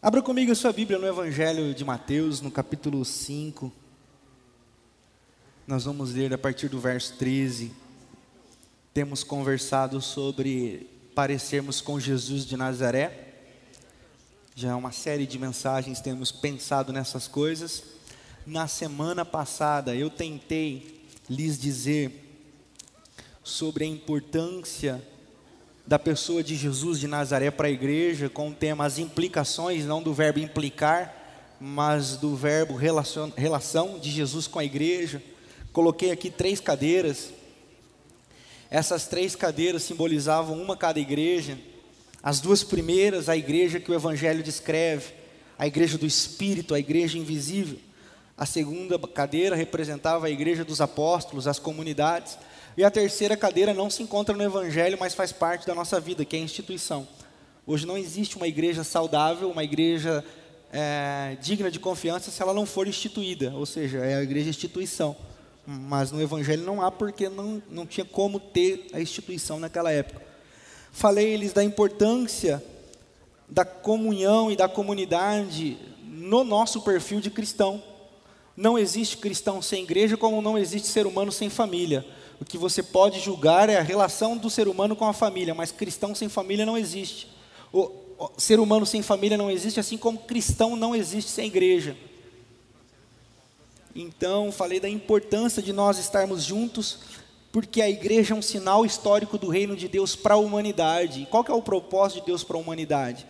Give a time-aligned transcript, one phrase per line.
[0.00, 3.72] Abra comigo a sua Bíblia no Evangelho de Mateus, no capítulo 5.
[5.66, 7.72] Nós vamos ler a partir do verso 13.
[8.94, 13.40] Temos conversado sobre parecermos com Jesus de Nazaré.
[14.54, 17.82] Já é uma série de mensagens temos pensado nessas coisas.
[18.46, 22.46] Na semana passada eu tentei lhes dizer
[23.42, 25.02] sobre a importância
[25.88, 30.02] da pessoa de Jesus de Nazaré para a igreja, com o tema as implicações, não
[30.02, 35.22] do verbo implicar, mas do verbo relacion, relação de Jesus com a igreja.
[35.72, 37.30] Coloquei aqui três cadeiras.
[38.70, 41.58] Essas três cadeiras simbolizavam uma cada igreja.
[42.22, 45.14] As duas primeiras, a igreja que o Evangelho descreve,
[45.58, 47.78] a igreja do Espírito, a igreja invisível.
[48.36, 52.36] A segunda cadeira representava a igreja dos apóstolos, as comunidades.
[52.78, 56.24] E a terceira cadeira não se encontra no Evangelho, mas faz parte da nossa vida,
[56.24, 57.08] que é a instituição.
[57.66, 60.24] Hoje não existe uma igreja saudável, uma igreja
[60.72, 65.16] é, digna de confiança se ela não for instituída, ou seja, é a igreja instituição.
[65.66, 70.22] Mas no Evangelho não há porque não, não tinha como ter a instituição naquela época.
[70.92, 72.62] Falei-lhes da importância
[73.48, 77.82] da comunhão e da comunidade no nosso perfil de cristão.
[78.56, 82.06] Não existe cristão sem igreja, como não existe ser humano sem família.
[82.40, 85.72] O que você pode julgar é a relação do ser humano com a família, mas
[85.72, 87.28] cristão sem família não existe.
[87.72, 91.96] O, o ser humano sem família não existe, assim como cristão não existe sem igreja.
[93.94, 97.00] Então, falei da importância de nós estarmos juntos,
[97.50, 101.22] porque a igreja é um sinal histórico do reino de Deus para a humanidade.
[101.22, 103.26] E qual é o propósito de Deus para a humanidade?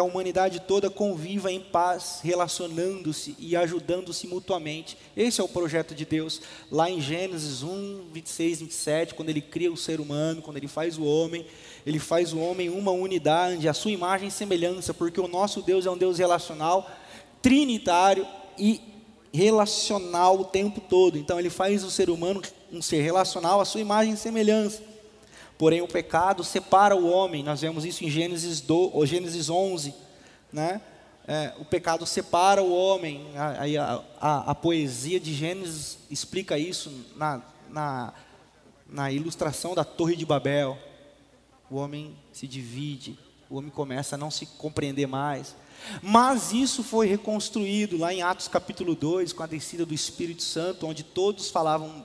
[0.00, 4.96] Que a humanidade toda conviva em paz, relacionando-se e ajudando-se mutuamente.
[5.14, 9.70] Esse é o projeto de Deus, lá em Gênesis 1, 26, 27, quando ele cria
[9.70, 11.44] o ser humano, quando ele faz o homem,
[11.84, 15.84] ele faz o homem uma unidade, a sua imagem e semelhança, porque o nosso Deus
[15.84, 16.90] é um Deus relacional,
[17.42, 18.26] trinitário
[18.58, 18.80] e
[19.30, 21.18] relacional o tempo todo.
[21.18, 22.40] Então ele faz o ser humano
[22.72, 24.89] um ser relacional, a sua imagem e semelhança.
[25.60, 29.94] Porém, o pecado separa o homem, nós vemos isso em Gênesis, do, Gênesis 11,
[30.50, 30.80] né?
[31.28, 36.90] É, o pecado separa o homem, a, a, a, a, poesia de Gênesis explica isso
[37.14, 38.14] na, na,
[38.88, 40.78] na ilustração da Torre de Babel.
[41.70, 43.18] O homem se divide,
[43.50, 45.54] o homem começa a não se compreender mais.
[46.02, 50.86] Mas isso foi reconstruído lá em Atos capítulo 2, com a descida do Espírito Santo,
[50.86, 52.02] onde todos falavam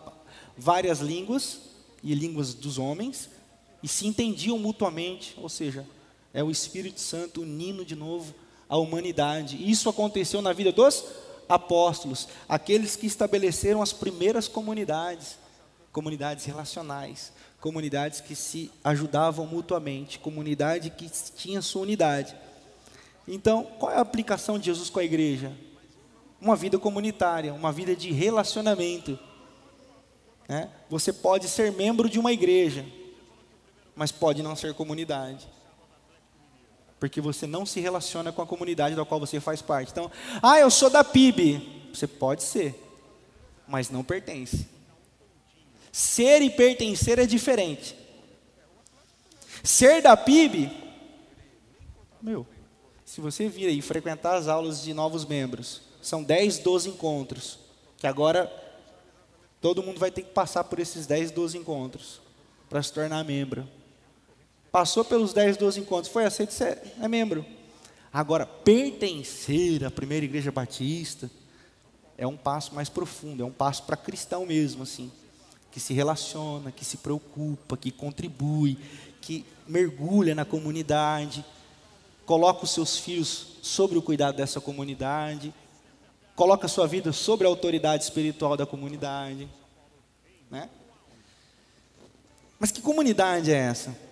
[0.57, 1.61] várias línguas,
[2.05, 3.29] e línguas dos homens,
[3.85, 5.85] e se entendiam mutuamente, ou seja,
[6.33, 8.33] é o Espírito Santo unindo de novo
[8.67, 9.57] a humanidade.
[9.63, 11.05] Isso aconteceu na vida dos
[11.47, 15.37] apóstolos, aqueles que estabeleceram as primeiras comunidades,
[15.91, 17.31] comunidades relacionais,
[17.61, 22.35] comunidades que se ajudavam mutuamente, comunidade que tinha sua unidade.
[23.27, 25.55] Então, qual é a aplicação de Jesus com a igreja?
[26.41, 29.19] Uma vida comunitária, uma vida de relacionamento.
[30.49, 30.71] Né?
[30.89, 32.83] Você pode ser membro de uma igreja,
[33.95, 35.47] mas pode não ser comunidade.
[36.99, 39.91] Porque você não se relaciona com a comunidade da qual você faz parte.
[39.91, 40.11] Então,
[40.41, 41.89] ah, eu sou da PIB.
[41.93, 42.75] Você pode ser,
[43.67, 44.67] mas não pertence.
[45.91, 47.95] Ser e pertencer é diferente.
[49.63, 50.71] Ser da PIB,
[52.21, 52.45] meu,
[53.05, 57.59] se você vir aí frequentar as aulas de novos membros, são 10, 12 encontros,
[57.97, 58.51] que agora
[59.61, 62.21] todo mundo vai ter que passar por esses 10, 12 encontros
[62.69, 63.67] para se tornar membro
[64.75, 67.45] passou pelos 10, 12 encontros, foi aceito, você é membro.
[68.11, 71.31] Agora, pertencer à primeira igreja batista
[72.17, 75.09] é um passo mais profundo, é um passo para cristão mesmo, assim,
[75.71, 78.77] que se relaciona, que se preocupa, que contribui,
[79.21, 81.45] que mergulha na comunidade,
[82.25, 85.53] coloca os seus filhos sobre o cuidado dessa comunidade,
[86.35, 89.47] coloca a sua vida sobre a autoridade espiritual da comunidade,
[90.51, 90.69] né?
[92.59, 94.03] Mas que comunidade é essa?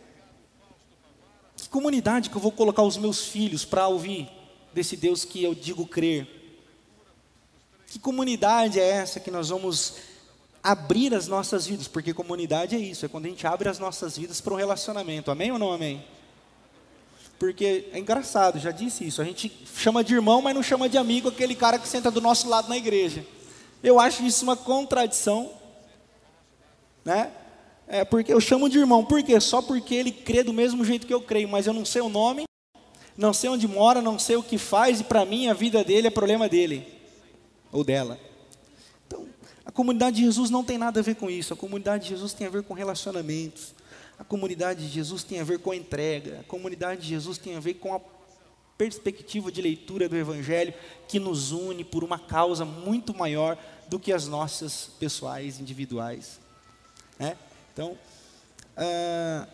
[1.74, 4.30] Comunidade que eu vou colocar os meus filhos para ouvir
[4.76, 6.28] desse Deus que eu digo crer?
[7.88, 9.96] Que comunidade é essa que nós vamos
[10.62, 11.88] abrir as nossas vidas?
[11.88, 15.32] Porque comunidade é isso, é quando a gente abre as nossas vidas para um relacionamento.
[15.32, 16.06] Amém ou não amém?
[17.40, 19.20] Porque é engraçado, já disse isso.
[19.20, 22.22] A gente chama de irmão, mas não chama de amigo aquele cara que senta do
[22.22, 23.26] nosso lado na igreja.
[23.82, 25.52] Eu acho isso uma contradição,
[27.04, 27.32] né?
[27.88, 29.40] É, porque eu chamo de irmão, por quê?
[29.40, 32.10] Só porque ele crê do mesmo jeito que eu creio, mas eu não sei o
[32.10, 32.46] nome,
[33.18, 36.08] não sei onde mora, não sei o que faz, e para mim a vida dele
[36.08, 36.88] é problema dele
[37.72, 38.20] ou dela.
[39.06, 39.28] Então,
[39.66, 42.34] a comunidade de Jesus não tem nada a ver com isso, a comunidade de Jesus
[42.34, 43.76] tem a ver com relacionamentos,
[44.18, 47.56] a comunidade de Jesus tem a ver com a entrega, a comunidade de Jesus tem
[47.56, 48.02] a ver com a
[48.78, 50.74] perspectiva de leitura do Evangelho
[51.08, 53.58] que nos une por uma causa muito maior
[53.88, 56.40] do que as nossas pessoais, individuais.
[57.20, 57.38] Né?
[57.74, 57.98] Então,
[58.78, 59.48] ah,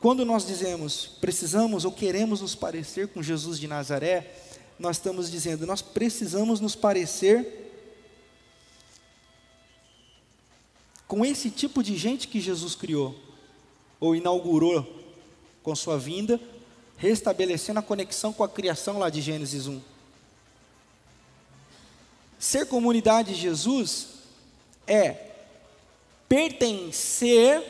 [0.00, 4.30] quando nós dizemos precisamos ou queremos nos parecer com Jesus de Nazaré,
[4.78, 7.72] nós estamos dizendo nós precisamos nos parecer
[11.08, 13.18] com esse tipo de gente que Jesus criou
[13.98, 14.86] ou inaugurou
[15.62, 16.38] com sua vinda,
[16.98, 19.80] restabelecendo a conexão com a criação lá de Gênesis 1.
[22.38, 24.08] Ser comunidade de Jesus
[24.86, 25.29] é
[26.30, 27.60] pertencer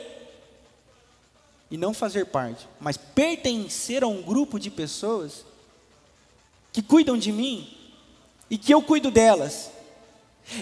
[1.71, 5.43] e não fazer parte, mas pertencer a um grupo de pessoas
[6.71, 7.75] que cuidam de mim
[8.51, 9.71] e que eu cuido delas,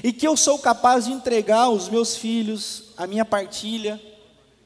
[0.01, 4.01] e que eu sou capaz de entregar os meus filhos, a minha partilha,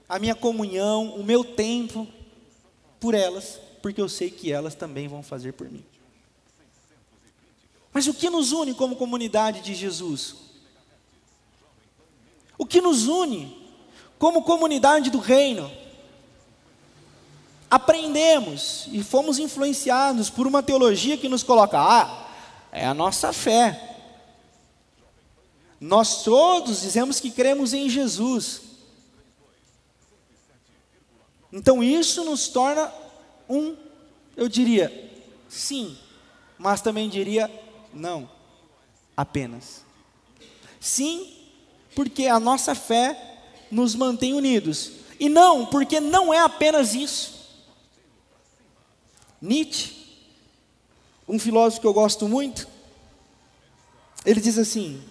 [0.07, 2.07] a minha comunhão, o meu tempo
[2.99, 5.83] por elas, porque eu sei que elas também vão fazer por mim.
[7.91, 10.35] Mas o que nos une como comunidade de Jesus?
[12.57, 13.57] O que nos une
[14.17, 15.71] como comunidade do reino?
[17.69, 22.27] Aprendemos e fomos influenciados por uma teologia que nos coloca, ah,
[22.71, 23.97] é a nossa fé.
[25.79, 28.61] Nós todos dizemos que cremos em Jesus.
[31.51, 32.91] Então isso nos torna
[33.49, 33.75] um,
[34.35, 35.11] eu diria,
[35.49, 35.97] sim,
[36.57, 37.51] mas também diria
[37.93, 38.29] não,
[39.15, 39.83] apenas.
[40.79, 41.32] Sim,
[41.95, 44.91] porque a nossa fé nos mantém unidos.
[45.19, 47.33] E não, porque não é apenas isso.
[49.41, 49.93] Nietzsche,
[51.27, 52.67] um filósofo que eu gosto muito,
[54.25, 55.03] ele diz assim: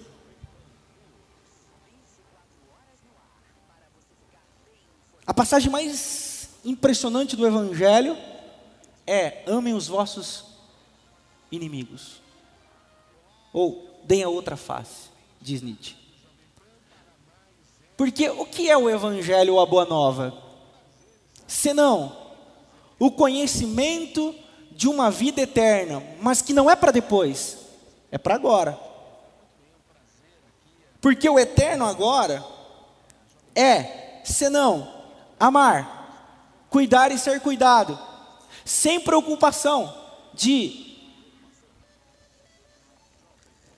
[5.27, 8.17] A passagem mais impressionante do Evangelho
[9.07, 10.45] é: amem os vossos
[11.51, 12.21] inimigos.
[13.53, 16.02] Ou deem a outra face, diz Nietzsche.
[18.03, 20.37] Porque o que é o Evangelho ou a Boa Nova?
[21.47, 22.33] Senão
[22.99, 24.35] o conhecimento
[24.73, 27.59] de uma vida eterna, mas que não é para depois,
[28.11, 28.77] é para agora.
[31.01, 32.45] Porque o eterno agora
[33.55, 34.93] é, senão,
[35.39, 37.97] amar, cuidar e ser cuidado,
[38.65, 39.95] sem preocupação
[40.35, 40.99] de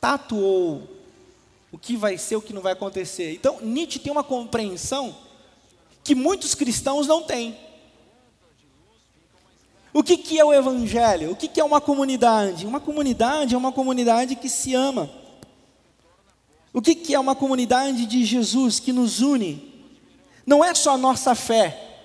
[0.00, 0.93] tato ou
[1.74, 3.32] o que vai ser, o que não vai acontecer.
[3.32, 5.12] Então, Nietzsche tem uma compreensão
[6.04, 7.58] que muitos cristãos não têm.
[9.92, 11.32] O que, que é o Evangelho?
[11.32, 12.64] O que, que é uma comunidade?
[12.64, 15.10] Uma comunidade é uma comunidade que se ama.
[16.72, 19.74] O que, que é uma comunidade de Jesus que nos une?
[20.46, 21.96] Não é só a nossa fé,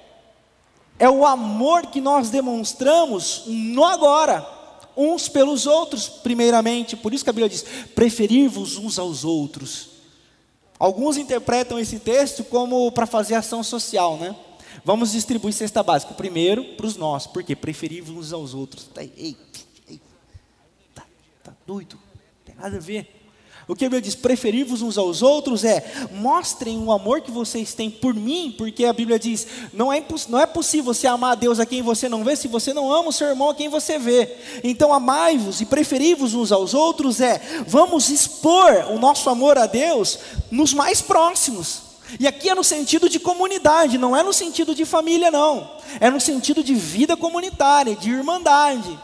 [0.98, 4.48] é o amor que nós demonstramos no agora,
[5.00, 6.98] uns pelos outros, primeiramente.
[6.98, 7.66] Por isso que a Bíblia diz:
[7.96, 9.90] preferir-vos uns aos outros.
[10.78, 14.36] Alguns interpretam esse texto como para fazer ação social, né?
[14.84, 18.86] Vamos distribuir cesta básica primeiro para os nossos, porque preferir uns aos outros.
[18.94, 19.36] Tá, ei,
[19.90, 20.00] ei,
[20.96, 21.06] tá,
[21.44, 21.96] tá doido?
[21.96, 23.19] Não tem nada a ver.
[23.70, 27.72] O que a Bíblia diz, preferir-vos uns aos outros, é mostrem o amor que vocês
[27.72, 31.36] têm por mim, porque a Bíblia diz: não é, não é possível você amar a
[31.36, 33.70] Deus a quem você não vê, se você não ama o seu irmão a quem
[33.70, 34.38] você vê.
[34.64, 40.18] Então, amai-vos e preferir-vos uns aos outros é vamos expor o nosso amor a Deus
[40.50, 41.84] nos mais próximos.
[42.20, 45.70] E aqui é no sentido de comunidade, não é no sentido de família, não.
[46.00, 48.98] É no sentido de vida comunitária, de irmandade.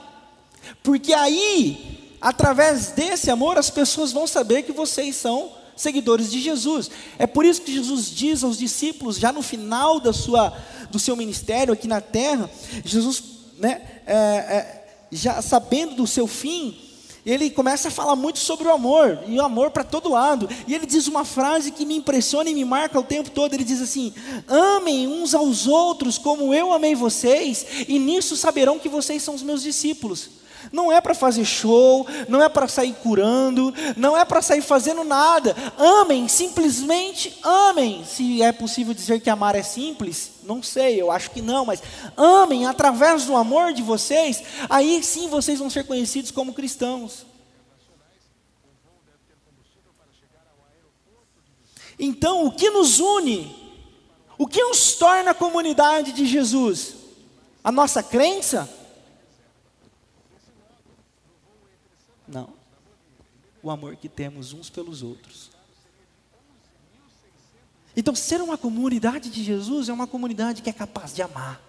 [0.82, 6.90] Porque aí através desse amor, as pessoas vão saber que vocês são seguidores de Jesus.
[7.20, 10.52] É por isso que Jesus diz aos discípulos, já no final da sua,
[10.90, 12.50] do seu ministério aqui na terra,
[12.84, 13.22] Jesus,
[13.60, 16.76] né, é, é, já sabendo do seu fim,
[17.24, 20.50] ele começa a falar muito sobre o amor, e o amor para todo lado.
[20.68, 23.54] E ele diz uma frase que me impressiona e me marca o tempo todo.
[23.54, 24.14] Ele diz assim:
[24.48, 29.44] Amem uns aos outros como eu amei vocês, e nisso saberão que vocês são os
[29.44, 30.45] meus discípulos.
[30.72, 35.04] Não é para fazer show, não é para sair curando, não é para sair fazendo
[35.04, 35.56] nada.
[35.78, 38.04] Amem, simplesmente amem.
[38.06, 41.82] Se é possível dizer que amar é simples, não sei, eu acho que não, mas
[42.16, 47.26] amem através do amor de vocês, aí sim vocês vão ser conhecidos como cristãos.
[51.98, 53.56] Então, o que nos une?
[54.38, 56.96] O que nos torna a comunidade de Jesus?
[57.64, 58.70] A nossa crença?
[62.28, 62.50] Não.
[63.62, 65.52] O amor que temos uns pelos outros.
[67.98, 71.62] Então, ser uma comunidade de Jesus é uma comunidade que é capaz de amar.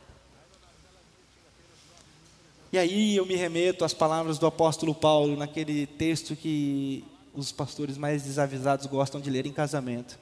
[2.72, 7.96] E aí eu me remeto às palavras do apóstolo Paulo, naquele texto que os pastores
[7.96, 10.18] mais desavisados gostam de ler em casamento.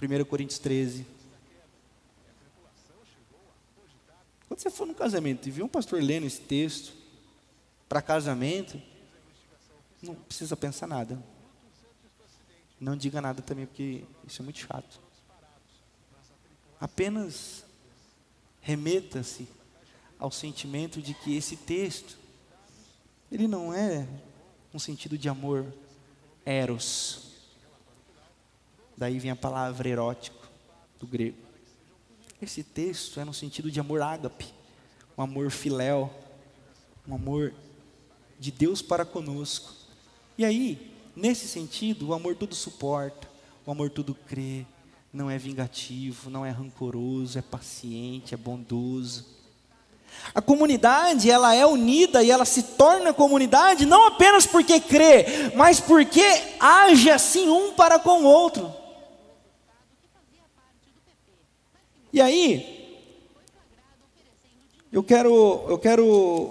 [0.00, 1.06] 1 Coríntios 13.
[4.48, 6.99] Quando você for no casamento e viu um pastor lendo esse texto
[7.90, 8.80] para casamento,
[10.00, 11.20] não precisa pensar nada.
[12.78, 15.00] Não diga nada também, porque isso é muito chato.
[16.80, 17.64] Apenas
[18.60, 19.48] remeta-se
[20.20, 22.16] ao sentimento de que esse texto,
[23.30, 24.06] ele não é
[24.72, 25.66] um sentido de amor
[26.46, 27.32] eros.
[28.96, 30.48] Daí vem a palavra erótico,
[31.00, 31.38] do grego.
[32.40, 34.46] Esse texto é no sentido de amor ágape,
[35.18, 36.08] um amor filéu,
[37.08, 37.52] um amor
[38.40, 39.72] de Deus para conosco.
[40.36, 43.28] E aí, nesse sentido, o amor tudo suporta,
[43.64, 44.66] o amor tudo crê,
[45.12, 49.38] não é vingativo, não é rancoroso, é paciente, é bondoso
[50.34, 55.80] a comunidade, ela é unida e ela se torna comunidade não apenas porque crê, mas
[55.80, 56.24] porque
[56.58, 58.72] age assim um para com o outro.
[62.12, 63.00] E aí,
[64.92, 66.48] eu quero, eu quero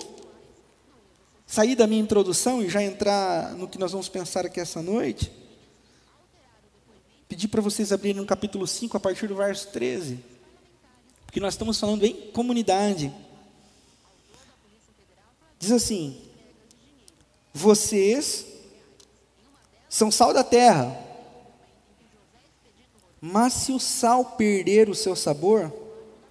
[1.49, 5.31] sair da minha introdução e já entrar no que nós vamos pensar aqui essa noite.
[7.27, 10.19] Pedir para vocês abrirem no capítulo 5, a partir do verso 13.
[11.25, 13.11] Porque nós estamos falando em comunidade.
[15.57, 16.21] Diz assim:
[17.51, 18.45] Vocês
[19.89, 20.95] são sal da terra,
[23.19, 25.73] mas se o sal perder o seu sabor,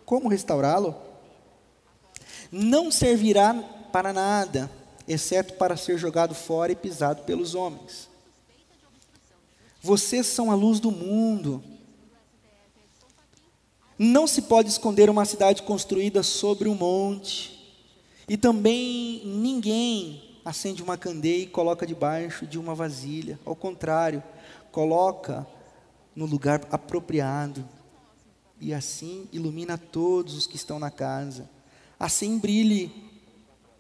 [0.05, 0.95] como restaurá-lo?
[2.53, 3.53] Não servirá
[3.93, 4.78] para nada,
[5.09, 8.09] exceto para ser jogado fora e pisado pelos homens.
[9.81, 11.63] Vocês são a luz do mundo.
[13.99, 17.57] Não se pode esconder uma cidade construída sobre um monte.
[18.29, 23.41] E também ninguém acende uma candeia e coloca debaixo de uma vasilha.
[23.45, 24.23] Ao contrário,
[24.71, 25.47] coloca
[26.15, 27.67] no lugar apropriado.
[28.61, 31.49] E assim ilumina todos os que estão na casa.
[31.99, 33.08] Assim brilhe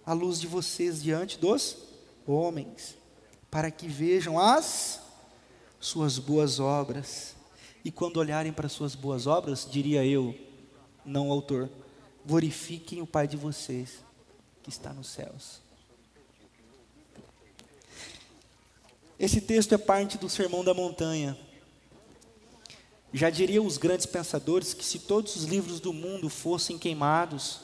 [0.09, 1.77] a luz de vocês diante dos
[2.27, 2.97] homens,
[3.51, 5.03] para que vejam as
[5.79, 7.37] suas boas obras.
[7.85, 10.35] E quando olharem para suas boas obras, diria eu,
[11.05, 11.69] não o autor,
[12.25, 14.03] glorifiquem o Pai de vocês
[14.63, 15.61] que está nos céus.
[19.19, 21.39] Esse texto é parte do Sermão da Montanha.
[23.13, 27.61] Já diriam os grandes pensadores que se todos os livros do mundo fossem queimados,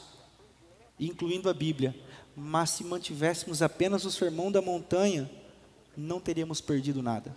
[0.99, 2.04] incluindo a Bíblia,
[2.35, 5.29] mas se mantivéssemos apenas o Sermão da Montanha,
[5.95, 7.35] não teríamos perdido nada.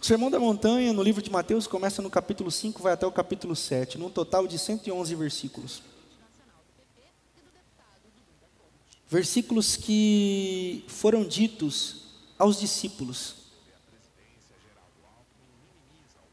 [0.00, 3.12] O Sermão da Montanha, no livro de Mateus, começa no capítulo 5, vai até o
[3.12, 5.82] capítulo 7, num total de 111 versículos.
[9.08, 12.02] versículos que foram ditos
[12.38, 13.36] aos discípulos.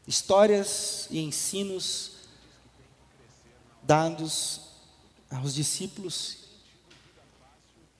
[0.06, 2.12] Histórias e ensinos
[3.82, 4.60] dados
[5.36, 6.38] aos discípulos.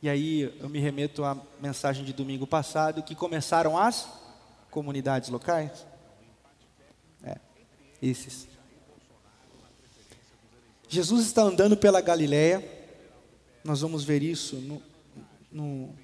[0.02, 4.08] E aí eu me remeto à mensagem de domingo passado que começaram as
[4.70, 5.86] comunidades locais.
[7.22, 7.38] É,
[8.02, 8.46] esses.
[10.88, 12.76] Jesus está andando pela Galileia
[13.66, 14.80] nós vamos ver isso no,
[15.50, 15.94] no,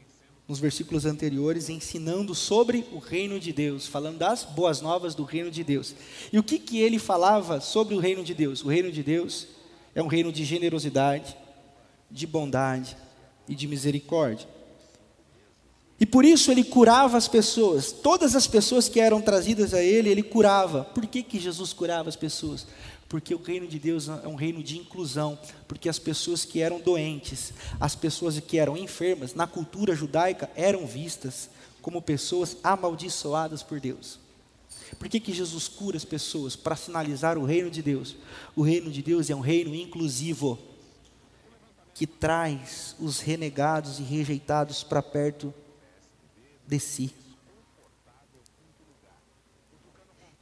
[0.48, 5.48] nos versículos anteriores, ensinando sobre o reino de Deus, falando das boas novas do reino
[5.48, 5.94] de Deus.
[6.32, 8.64] E o que, que ele falava sobre o reino de Deus?
[8.64, 9.46] O reino de Deus
[9.94, 11.37] é um reino de generosidade,
[12.11, 12.96] de bondade
[13.49, 14.46] e de misericórdia.
[16.00, 20.08] E por isso ele curava as pessoas, todas as pessoas que eram trazidas a ele,
[20.08, 20.84] ele curava.
[20.84, 22.66] Por que, que Jesus curava as pessoas?
[23.12, 26.80] porque o reino de Deus é um reino de inclusão, porque as pessoas que eram
[26.80, 31.50] doentes, as pessoas que eram enfermas, na cultura judaica, eram vistas
[31.82, 34.18] como pessoas amaldiçoadas por Deus.
[34.99, 36.54] Por que, que Jesus cura as pessoas?
[36.56, 38.16] Para sinalizar o reino de Deus.
[38.54, 40.58] O reino de Deus é um reino inclusivo,
[41.94, 45.52] que traz os renegados e rejeitados para perto
[46.66, 47.14] de si.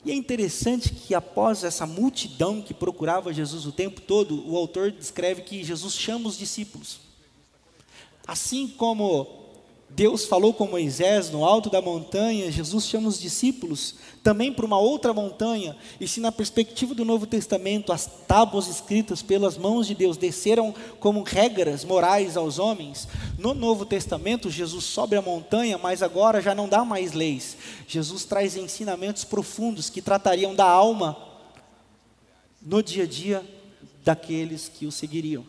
[0.04, 4.90] E é interessante que após essa multidão que procurava Jesus o tempo todo, o autor
[4.90, 7.00] descreve que Jesus chama os discípulos.
[8.26, 9.39] Assim como
[9.92, 14.78] Deus falou com Moisés no alto da montanha, Jesus chama os discípulos também para uma
[14.78, 15.76] outra montanha.
[16.00, 20.73] E se na perspectiva do Novo Testamento as tábuas escritas pelas mãos de Deus desceram
[21.00, 26.54] como regras morais aos homens, no Novo Testamento Jesus sobe a montanha, mas agora já
[26.54, 27.56] não dá mais leis.
[27.88, 31.16] Jesus traz ensinamentos profundos que tratariam da alma
[32.62, 33.44] no dia a dia
[34.04, 35.44] daqueles que o seguiriam.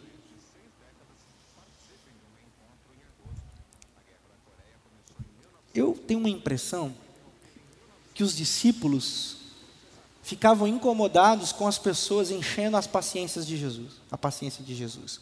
[5.74, 6.94] Eu tenho uma impressão
[8.14, 9.38] que os discípulos
[10.22, 15.20] ficavam incomodados com as pessoas enchendo as paciências de Jesus, a paciência de Jesus.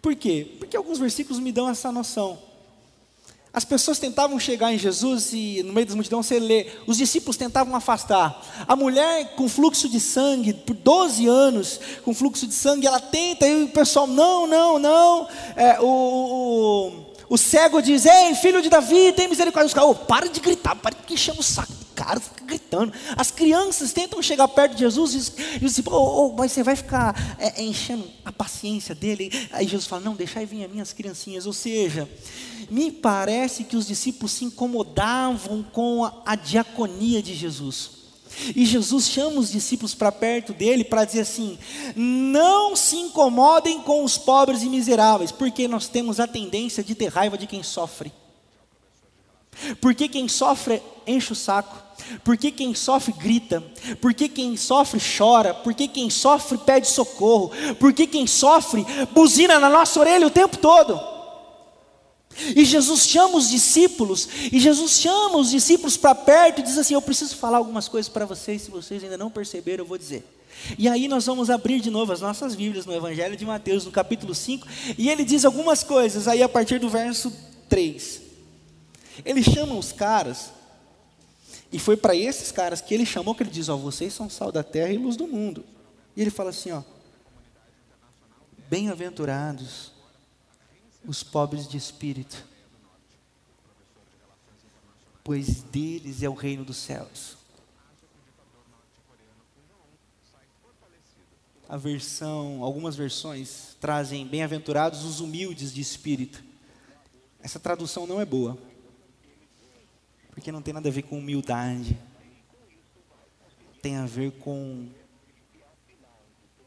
[0.00, 0.56] Por quê?
[0.58, 2.38] Porque alguns versículos me dão essa noção.
[3.54, 7.36] As pessoas tentavam chegar em Jesus e no meio das multidões você lê, os discípulos
[7.36, 8.64] tentavam afastar.
[8.66, 13.46] A mulher com fluxo de sangue, por 12 anos, com fluxo de sangue, ela tenta,
[13.46, 15.28] e o pessoal, não, não, não.
[15.54, 19.66] É, o, o, o, cego diz, ei, filho de Davi, tem misericórdia.
[19.66, 22.92] Os caras, oh, para de gritar, para de encher o saco cara, fica gritando.
[23.16, 26.74] As crianças tentam chegar perto de Jesus e, e dizem, oh, oh, mas você vai
[26.74, 29.30] ficar é, é, enchendo a paciência dele.
[29.52, 31.46] Aí Jesus fala, não, deixai vir as minhas criancinhas.
[31.46, 32.08] Ou seja,
[32.70, 38.01] me parece que os discípulos se incomodavam com a, a diaconia de Jesus.
[38.54, 41.58] E Jesus chama os discípulos para perto dele para dizer assim:
[41.94, 47.08] não se incomodem com os pobres e miseráveis, porque nós temos a tendência de ter
[47.08, 48.12] raiva de quem sofre.
[49.80, 51.82] Porque quem sofre enche o saco.
[52.24, 53.62] Porque quem sofre grita,
[54.00, 60.00] porque quem sofre chora, porque quem sofre pede socorro, porque quem sofre buzina na nossa
[60.00, 61.11] orelha o tempo todo.
[62.56, 66.94] E Jesus chama os discípulos, e Jesus chama os discípulos para perto e diz assim:
[66.94, 70.24] Eu preciso falar algumas coisas para vocês, se vocês ainda não perceberam, eu vou dizer.
[70.78, 73.90] E aí nós vamos abrir de novo as nossas Bíblias no Evangelho de Mateus, no
[73.90, 77.32] capítulo 5, e ele diz algumas coisas, aí a partir do verso
[77.68, 78.22] 3.
[79.24, 80.50] Ele chama os caras,
[81.70, 84.50] e foi para esses caras que ele chamou que ele diz: Ó, vocês são sal
[84.50, 85.64] da terra e luz do mundo.
[86.16, 86.82] E ele fala assim: Ó,
[88.68, 89.91] bem-aventurados
[91.04, 92.44] os pobres de espírito,
[95.24, 97.36] pois deles é o reino dos céus.
[101.68, 106.44] A versão, algumas versões trazem bem-aventurados os humildes de espírito.
[107.42, 108.58] Essa tradução não é boa.
[110.30, 111.98] Porque não tem nada a ver com humildade.
[113.80, 114.88] Tem a ver com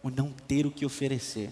[0.02, 1.52] o não ter o que oferecer.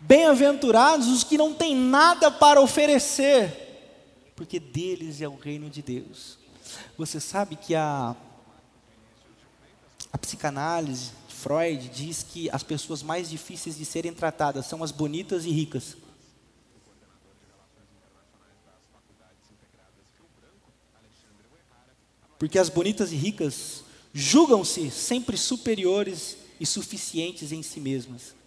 [0.00, 6.38] Bem-aventurados os que não têm nada para oferecer, porque deles é o reino de Deus.
[6.96, 8.16] Você sabe que a,
[10.10, 15.44] a psicanálise, Freud, diz que as pessoas mais difíceis de serem tratadas são as bonitas
[15.44, 15.96] e ricas.
[22.38, 23.84] Porque as bonitas e ricas
[24.14, 28.39] julgam-se sempre superiores e suficientes em si mesmas.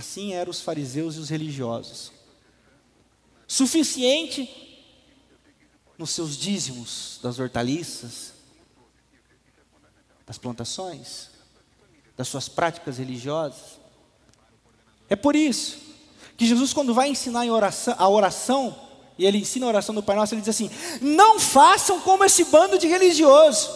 [0.00, 2.10] Assim eram os fariseus e os religiosos.
[3.46, 4.48] Suficiente
[5.98, 8.32] nos seus dízimos das hortaliças,
[10.26, 11.28] das plantações,
[12.16, 13.78] das suas práticas religiosas.
[15.06, 15.76] É por isso
[16.34, 18.74] que Jesus, quando vai ensinar oração, a oração,
[19.18, 20.70] e ele ensina a oração do Pai Nosso, ele diz assim:
[21.02, 23.68] Não façam como esse bando de religioso,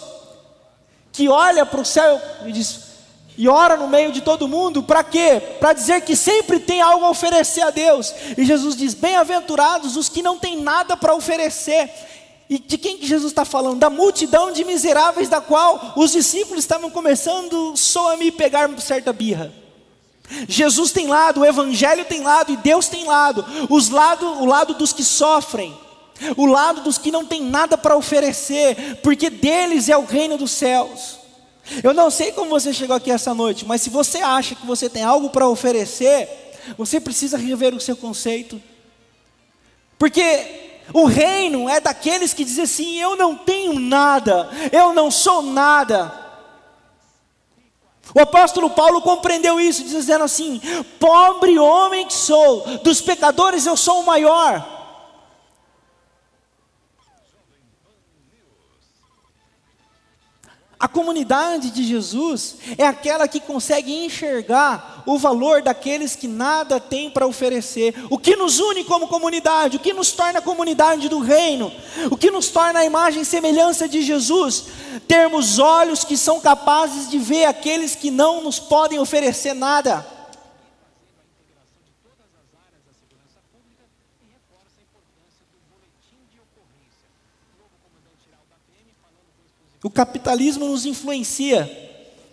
[1.12, 2.93] que olha para o céu e diz,
[3.36, 5.42] e ora no meio de todo mundo, para quê?
[5.58, 8.14] Para dizer que sempre tem algo a oferecer a Deus.
[8.38, 11.90] E Jesus diz: Bem-aventurados os que não têm nada para oferecer.
[12.48, 13.78] E de quem que Jesus está falando?
[13.78, 19.12] Da multidão de miseráveis, da qual os discípulos estavam começando só a me pegar certa
[19.12, 19.52] birra.
[20.48, 23.44] Jesus tem lado, o Evangelho tem lado e Deus tem lado.
[23.68, 25.76] Os lado, o lado dos que sofrem,
[26.36, 30.52] o lado dos que não tem nada para oferecer, porque deles é o reino dos
[30.52, 31.23] céus.
[31.82, 34.88] Eu não sei como você chegou aqui essa noite, mas se você acha que você
[34.88, 36.28] tem algo para oferecer,
[36.76, 38.60] você precisa rever o seu conceito.
[39.98, 45.42] Porque o reino é daqueles que dizem assim: eu não tenho nada, eu não sou
[45.42, 46.24] nada.
[48.14, 50.60] O apóstolo Paulo compreendeu isso, dizendo assim:
[50.98, 54.73] Pobre homem que sou, dos pecadores eu sou o maior.
[60.84, 67.10] A comunidade de Jesus é aquela que consegue enxergar o valor daqueles que nada têm
[67.10, 67.94] para oferecer.
[68.10, 71.72] O que nos une como comunidade, o que nos torna comunidade do reino,
[72.10, 74.64] o que nos torna a imagem e semelhança de Jesus,
[75.08, 80.13] termos olhos que são capazes de ver aqueles que não nos podem oferecer nada.
[89.84, 91.70] O capitalismo nos influencia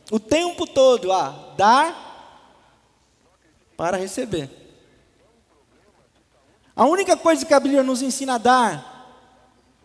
[0.09, 2.55] o tempo todo a dar
[3.75, 4.49] para receber.
[6.73, 9.27] A única coisa que a Bíblia nos ensina a dar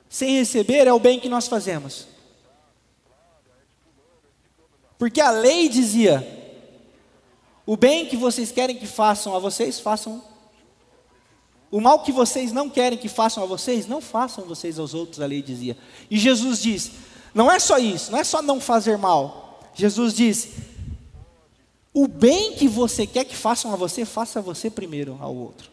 [0.08, 2.06] sem receber é o bem que nós fazemos.
[4.96, 6.24] Porque a lei dizia:
[7.66, 10.22] o bem que vocês querem que façam a vocês, façam
[11.68, 15.20] O mal que vocês não querem que façam a vocês, não façam vocês aos outros,
[15.20, 15.76] a lei dizia.
[16.08, 16.92] E Jesus diz:
[17.36, 19.60] não é só isso, não é só não fazer mal.
[19.74, 20.48] Jesus diz:
[21.92, 25.70] o bem que você quer que façam a você, faça você primeiro ao outro.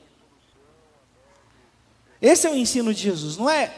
[2.21, 3.73] Esse é o ensino de Jesus, não é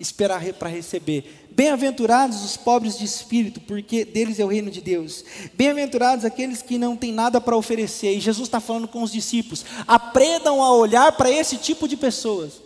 [0.00, 1.46] esperar para receber.
[1.50, 5.26] Bem-aventurados os pobres de espírito, porque deles é o reino de Deus.
[5.52, 8.16] Bem-aventurados aqueles que não têm nada para oferecer.
[8.16, 12.63] E Jesus está falando com os discípulos: aprendam a olhar para esse tipo de pessoas.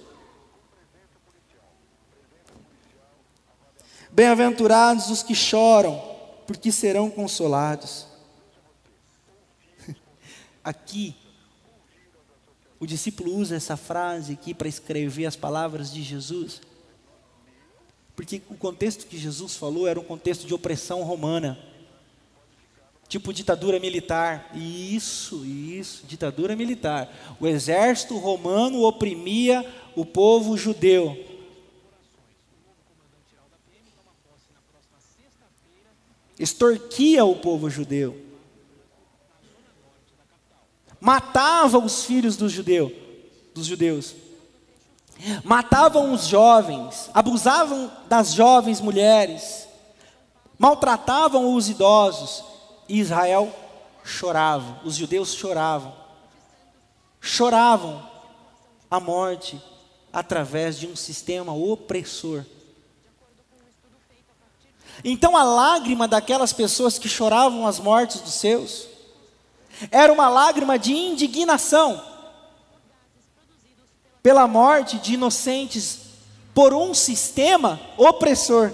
[4.18, 6.02] Bem-aventurados os que choram,
[6.44, 8.04] porque serão consolados.
[10.64, 11.14] Aqui,
[12.80, 16.60] o discípulo usa essa frase aqui para escrever as palavras de Jesus
[18.18, 21.56] porque o contexto que Jesus falou era um contexto de opressão romana.
[23.06, 24.50] Tipo ditadura militar.
[24.56, 27.08] Isso, isso, ditadura militar.
[27.38, 31.16] O exército romano oprimia o povo judeu.
[36.38, 38.16] Extorquia o povo judeu.
[41.00, 42.92] Matava os filhos dos, judeu,
[43.54, 44.14] dos judeus
[45.44, 49.66] matavam os jovens, abusavam das jovens mulheres,
[50.58, 52.44] maltratavam os idosos,
[52.88, 53.52] e Israel
[54.04, 55.94] chorava, os judeus choravam,
[57.20, 58.08] choravam
[58.90, 59.60] a morte
[60.12, 62.44] através de um sistema opressor.
[65.04, 68.86] Então a lágrima daquelas pessoas que choravam as mortes dos seus
[69.90, 72.02] era uma lágrima de indignação
[74.22, 76.00] pela morte de inocentes
[76.52, 78.72] por um sistema opressor.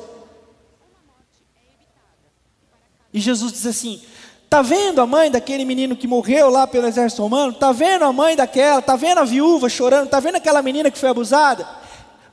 [3.13, 4.03] E Jesus diz assim:
[4.45, 7.53] Está vendo a mãe daquele menino que morreu lá pelo exército romano?
[7.53, 8.79] Está vendo a mãe daquela?
[8.79, 10.07] Está vendo a viúva chorando?
[10.07, 11.84] Está vendo aquela menina que foi abusada?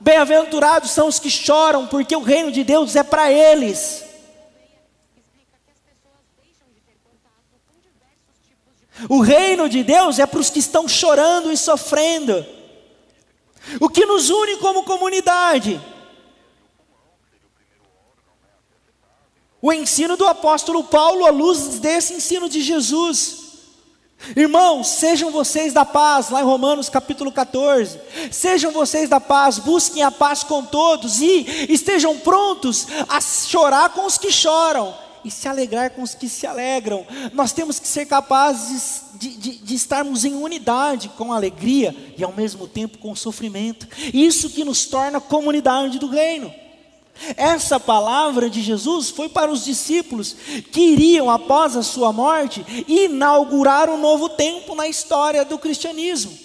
[0.01, 4.03] Bem-aventurados são os que choram, porque o reino de Deus é para eles.
[9.07, 12.43] O reino de Deus é para os que estão chorando e sofrendo.
[13.79, 15.79] O que nos une como comunidade?
[19.61, 23.40] O ensino do apóstolo Paulo à luz desse ensino de Jesus.
[24.35, 27.99] Irmãos, sejam vocês da paz, lá em Romanos capítulo 14.
[28.31, 34.05] Sejam vocês da paz, busquem a paz com todos e estejam prontos a chorar com
[34.05, 37.05] os que choram e se alegrar com os que se alegram.
[37.33, 42.33] Nós temos que ser capazes de, de, de, estarmos em unidade com alegria e ao
[42.33, 43.87] mesmo tempo com sofrimento.
[44.13, 46.51] Isso que nos torna comunidade do reino.
[47.37, 50.35] Essa palavra de Jesus foi para os discípulos
[50.71, 56.37] que iriam, após a sua morte, inaugurar um novo tempo na história do cristianismo.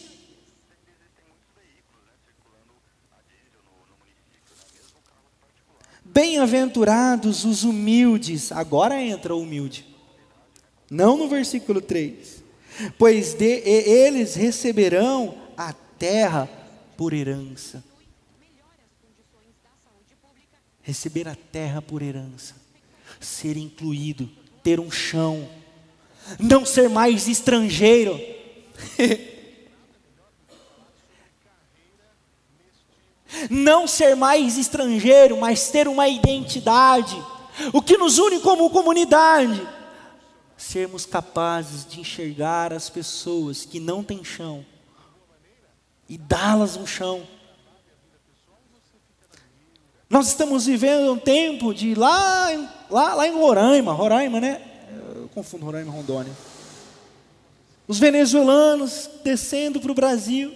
[6.04, 9.86] Bem-aventurados os humildes, agora entra o humilde,
[10.90, 12.42] não no versículo 3,
[12.96, 16.48] pois de, eles receberão a terra
[16.96, 17.84] por herança.
[20.86, 22.54] Receber a terra por herança,
[23.18, 24.30] ser incluído,
[24.62, 25.48] ter um chão,
[26.38, 28.16] não ser mais estrangeiro.
[33.50, 37.22] Não ser mais estrangeiro, mas ter uma identidade.
[37.72, 39.60] O que nos une como comunidade.
[40.56, 44.64] Sermos capazes de enxergar as pessoas que não têm chão
[46.08, 47.26] e dá-las um chão.
[50.08, 52.48] Nós estamos vivendo um tempo de lá,
[52.88, 54.60] lá, lá em Roraima, Roraima, né?
[55.14, 56.32] Eu confundo Roraima e Rondônia.
[57.88, 60.52] Os venezuelanos descendo para o Brasil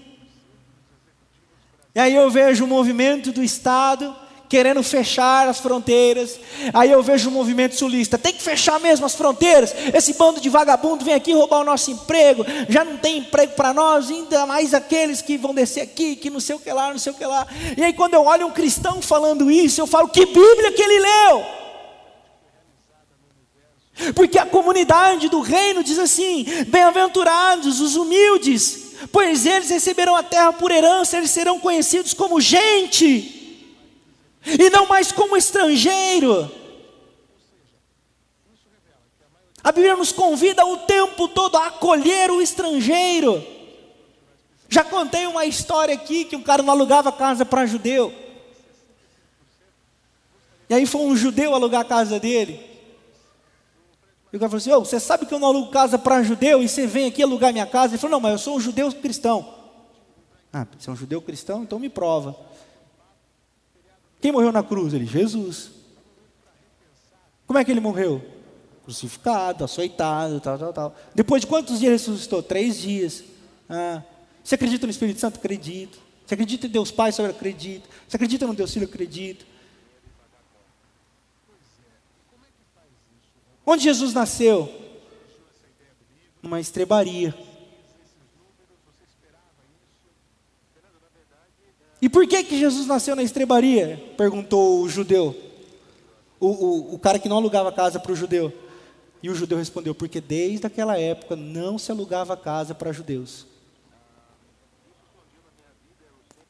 [1.95, 4.15] e aí eu vejo o movimento do Estado
[4.51, 6.41] querendo fechar as fronteiras.
[6.75, 9.73] Aí eu vejo o movimento sulista, tem que fechar mesmo as fronteiras.
[9.95, 13.73] Esse bando de vagabundo vem aqui roubar o nosso emprego, já não tem emprego para
[13.73, 16.99] nós, ainda mais aqueles que vão descer aqui, que não sei o que lá, não
[16.99, 17.47] sei o que lá.
[17.77, 20.99] E aí quando eu olho um cristão falando isso, eu falo, que Bíblia que ele
[20.99, 21.45] leu?
[24.15, 30.53] Porque a comunidade do reino diz assim: bem-aventurados os humildes, pois eles receberão a terra
[30.53, 33.40] por herança, eles serão conhecidos como gente,
[34.45, 36.51] e não mais como estrangeiro.
[39.63, 43.45] A Bíblia nos convida o tempo todo a acolher o estrangeiro.
[44.69, 48.15] Já contei uma história aqui que um cara não alugava casa para judeu.
[50.69, 52.71] E aí foi um judeu alugar a casa dele.
[54.33, 56.63] E o cara falou assim: oh, você sabe que eu não alugo casa para judeu
[56.63, 57.95] e você vem aqui alugar minha casa?
[57.95, 59.55] Ele falou: não, mas eu sou um judeu cristão.
[60.53, 61.65] Ah, você é um judeu cristão?
[61.65, 62.37] Então me prova.
[64.21, 64.93] Quem morreu na cruz?
[64.93, 65.71] Ele, Jesus.
[67.47, 68.23] Como é que ele morreu?
[68.85, 70.97] Crucificado, açoitado, tal, tal, tal.
[71.15, 72.43] Depois de quantos dias ressuscitou?
[72.43, 73.25] Três dias.
[73.69, 74.03] Ah,
[74.43, 75.37] você acredita no Espírito Santo?
[75.37, 75.99] Acredito.
[76.27, 77.13] Você acredita em Deus Pai?
[77.19, 77.89] Eu acredito.
[78.07, 78.87] Você acredita no Deus Filho?
[78.87, 79.47] Acredito.
[83.65, 84.73] Onde Jesus nasceu?
[86.43, 87.35] Numa estrebaria.
[92.03, 94.03] E por que, que Jesus nasceu na estrebaria?
[94.17, 95.37] Perguntou o judeu.
[96.39, 98.53] O, o, o cara que não alugava casa para o judeu.
[99.23, 103.47] E o judeu respondeu: porque desde aquela época não se alugava casa para judeus.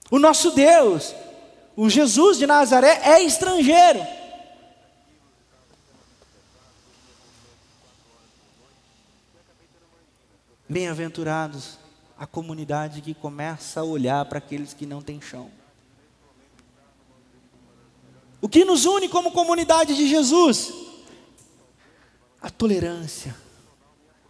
[0.08, 1.14] O nosso Deus,
[1.76, 4.00] o Jesus de Nazaré, é estrangeiro.
[10.68, 11.79] Bem-aventurados
[12.20, 15.50] a comunidade que começa a olhar para aqueles que não têm chão.
[18.42, 20.70] O que nos une como comunidade de Jesus?
[22.38, 23.34] A tolerância,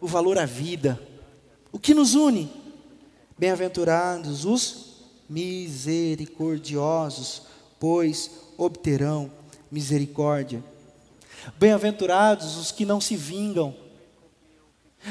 [0.01, 1.03] o valor à vida.
[1.73, 2.49] O que nos une?
[3.37, 7.43] Bem-aventurados os misericordiosos,
[7.81, 9.33] pois obterão
[9.69, 10.63] misericórdia.
[11.59, 13.75] Bem-aventurados os que não se vingam,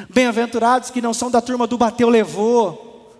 [0.10, 3.12] Bem-aventurados que não são da turma do bateu, levou.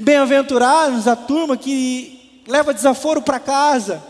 [0.00, 4.02] Bem-aventurados a turma que leva desaforo para casa.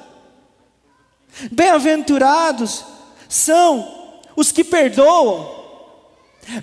[1.51, 2.85] Bem-aventurados
[3.29, 5.55] são os que perdoam.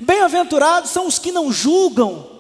[0.01, 2.32] Bem-aventurados são os que não julgam.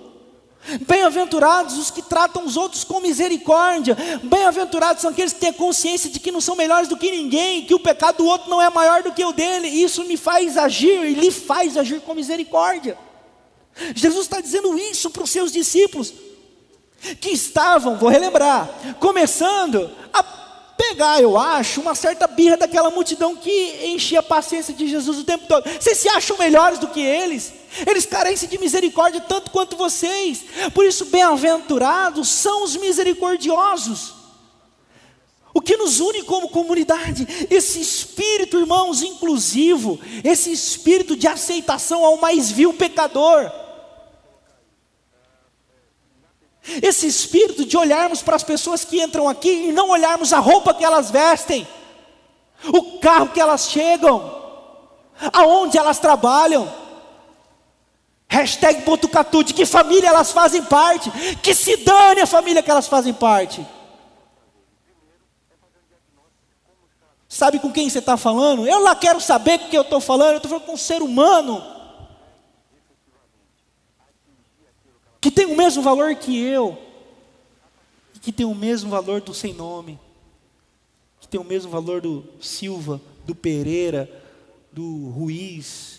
[0.87, 3.97] Bem-aventurados os que tratam os outros com misericórdia.
[4.23, 7.75] Bem-aventurados são aqueles que têm consciência de que não são melhores do que ninguém, que
[7.75, 9.67] o pecado do outro não é maior do que o dele.
[9.67, 12.97] Isso me faz agir e lhe faz agir com misericórdia.
[13.93, 16.13] Jesus está dizendo isso para os seus discípulos,
[17.19, 20.23] que estavam, vou relembrar, começando a
[20.77, 25.23] pegar, eu acho, uma certa birra daquela multidão que enchia a paciência de Jesus o
[25.23, 25.69] tempo todo.
[25.69, 27.51] Vocês se acham melhores do que eles?
[27.87, 30.43] Eles carecem de misericórdia tanto quanto vocês.
[30.73, 34.13] Por isso, bem-aventurados são os misericordiosos.
[35.53, 42.17] O que nos une como comunidade, esse espírito, irmãos, inclusivo, esse espírito de aceitação ao
[42.17, 43.51] mais vil pecador.
[46.81, 50.73] Esse espírito de olharmos para as pessoas que entram aqui e não olharmos a roupa
[50.73, 51.67] que elas vestem,
[52.65, 54.41] o carro que elas chegam,
[55.31, 56.82] aonde elas trabalham.
[58.33, 61.11] Hashtag Botucatu, de que família elas fazem parte,
[61.43, 63.65] que se dane a família que elas fazem parte.
[67.29, 68.67] Sabe com quem você está falando?
[68.67, 71.01] Eu lá quero saber com quem eu estou falando, eu estou falando com um ser
[71.01, 71.73] humano.
[75.23, 76.77] que tem o mesmo valor que eu,
[78.21, 79.97] que tem o mesmo valor do sem nome,
[81.21, 84.11] que tem o mesmo valor do Silva, do Pereira,
[84.69, 85.92] do Ruiz.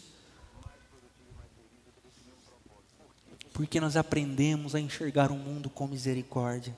[3.55, 6.77] Porque nós aprendemos a enxergar o mundo com misericórdia.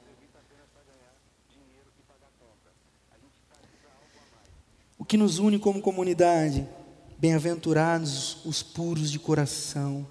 [4.99, 6.69] O que nos une como comunidade?
[7.17, 10.07] Bem-aventurados os puros de coração,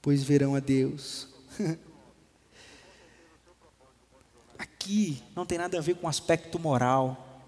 [0.00, 1.26] pois verão a Deus.
[4.56, 7.42] Aqui não tem nada a ver com aspecto moral.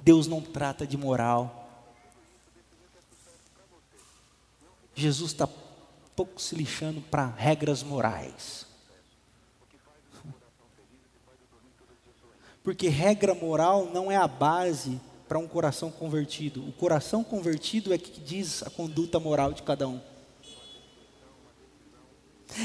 [0.00, 1.56] Deus não trata de moral.
[4.94, 5.48] Jesus está
[6.16, 8.66] pouco se lixando para regras morais.
[12.62, 16.66] Porque regra moral não é a base para um coração convertido.
[16.68, 20.00] O coração convertido é que diz a conduta moral de cada um.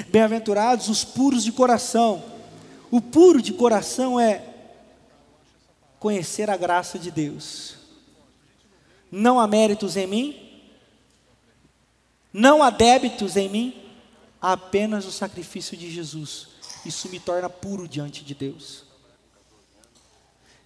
[0.10, 2.24] Bem-aventurados os puros de coração.
[2.92, 4.44] O puro de coração é
[6.00, 7.76] conhecer a graça de Deus.
[9.12, 10.45] Não há méritos em mim,
[12.38, 13.82] não há débitos em mim,
[14.42, 16.48] há apenas o sacrifício de Jesus.
[16.86, 18.84] Isso me torna puro diante de Deus.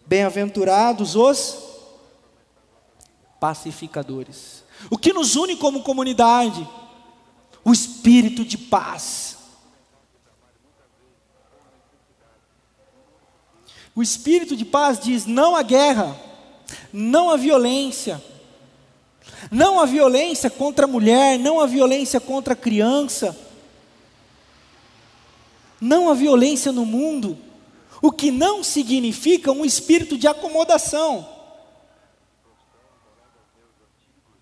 [0.05, 1.58] Bem-aventurados os
[3.39, 4.63] pacificadores.
[4.89, 6.67] O que nos une como comunidade?
[7.63, 9.38] o espírito de paz.
[13.95, 16.15] O espírito de paz diz não à guerra,
[16.93, 18.23] não à violência,
[19.52, 23.38] não à violência contra a mulher, não à violência contra a criança,
[25.80, 27.38] não à violência no mundo,
[28.02, 31.28] o que não significa um espírito de acomodação.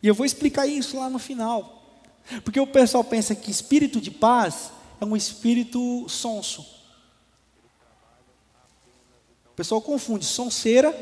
[0.01, 1.73] E eu vou explicar isso lá no final.
[2.43, 6.77] Porque o pessoal pensa que espírito de paz é um espírito sonso.
[9.57, 10.95] pessoal confunde sonseira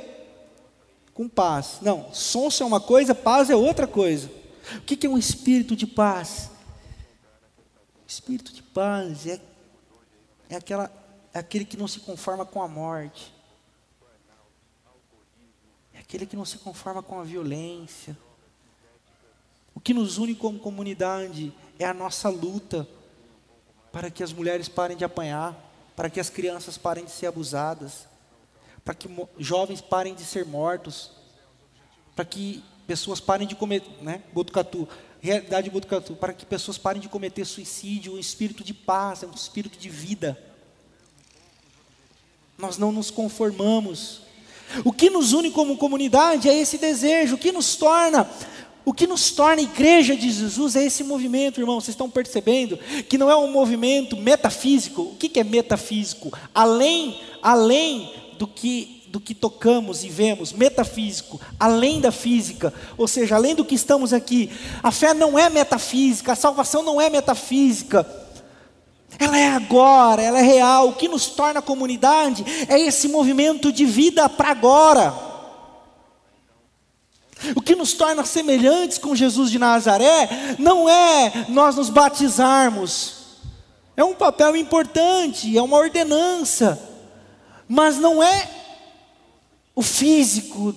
[1.15, 1.79] com paz.
[1.81, 4.29] Não, sonso é uma coisa, paz é outra coisa.
[4.77, 6.51] O que é um espírito de paz?
[8.05, 9.41] Espírito de paz é,
[10.49, 10.91] é, aquela,
[11.33, 13.33] é aquele que não se conforma com a morte,
[15.93, 18.15] é aquele que não se conforma com a violência.
[19.73, 22.87] O que nos une como comunidade é a nossa luta
[23.91, 25.55] para que as mulheres parem de apanhar,
[25.95, 28.07] para que as crianças parem de ser abusadas,
[28.85, 31.09] para que jovens parem de ser mortos,
[32.15, 34.87] para que pessoas parem de comer, né, Botucatu,
[35.19, 39.31] realidade de Botucatu, para que pessoas parem de cometer suicídio, um espírito de paz, um
[39.31, 40.39] espírito de vida.
[42.59, 44.21] Nós não nos conformamos.
[44.83, 48.29] O que nos une como comunidade é esse desejo, o que nos torna
[48.85, 51.81] o que nos torna igreja de Jesus é esse movimento, irmão.
[51.81, 52.77] Vocês estão percebendo
[53.09, 55.01] que não é um movimento metafísico.
[55.01, 56.31] O que é metafísico?
[56.53, 63.35] Além, além do que do que tocamos e vemos, metafísico, além da física, ou seja,
[63.35, 64.51] além do que estamos aqui.
[64.83, 68.05] A fé não é metafísica, a salvação não é metafísica.
[69.17, 70.89] Ela é agora, ela é real.
[70.89, 75.13] O que nos torna comunidade é esse movimento de vida para agora.
[77.55, 83.13] O que nos torna semelhantes com Jesus de Nazaré não é nós nos batizarmos,
[83.95, 86.94] é um papel importante, é uma ordenança,
[87.67, 88.49] mas não é
[89.75, 90.73] o físico,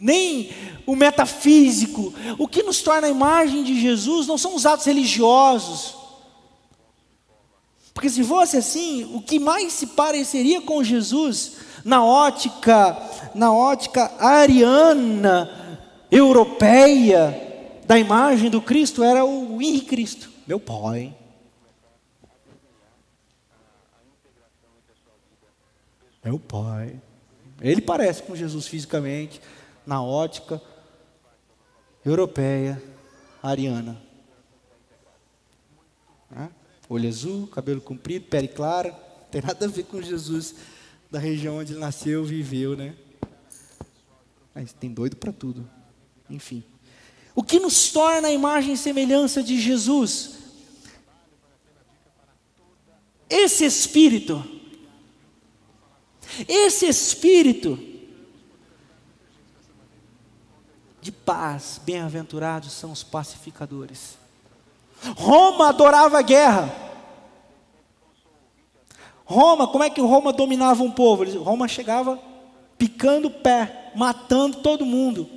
[0.00, 0.50] nem
[0.86, 2.12] o metafísico.
[2.38, 5.96] O que nos torna a imagem de Jesus não são os atos religiosos.
[7.92, 11.52] Porque se fosse assim, o que mais se pareceria com Jesus
[11.84, 12.96] na ótica,
[13.34, 15.50] na ótica ariana,
[16.10, 17.48] europeia
[17.86, 21.14] da imagem do Cristo era o Henrique Cristo, meu pai.
[26.24, 27.00] Meu pai.
[27.60, 29.40] Ele parece com Jesus fisicamente,
[29.86, 30.60] na ótica
[32.04, 32.82] europeia,
[33.42, 34.00] ariana.
[36.88, 38.92] Olho azul, cabelo comprido, pele clara,
[39.30, 40.54] tem nada a ver com Jesus
[41.10, 42.96] da região onde ele nasceu, viveu, né?
[44.54, 45.68] Mas tem doido para tudo.
[46.28, 46.64] Enfim.
[47.34, 50.38] O que nos torna a imagem e semelhança de Jesus?
[53.28, 54.59] Esse espírito
[56.48, 57.78] esse espírito
[61.00, 64.18] de paz, bem-aventurados são os pacificadores.
[65.16, 66.74] Roma adorava a guerra.
[69.24, 71.24] Roma, como é que Roma dominava um povo?
[71.38, 72.18] Roma chegava
[72.76, 75.28] picando o pé, matando todo mundo,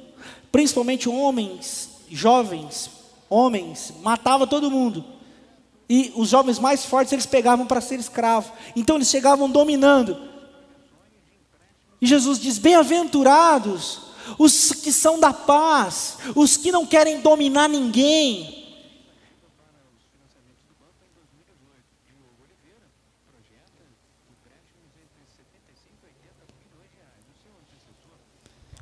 [0.51, 2.89] principalmente homens, jovens,
[3.29, 5.05] homens, matava todo mundo.
[5.89, 8.51] E os jovens mais fortes eles pegavam para ser escravo.
[8.75, 10.32] Então eles chegavam dominando.
[12.03, 14.01] E Jesus diz: Bem-aventurados
[14.37, 18.61] os que são da paz, os que não querem dominar ninguém.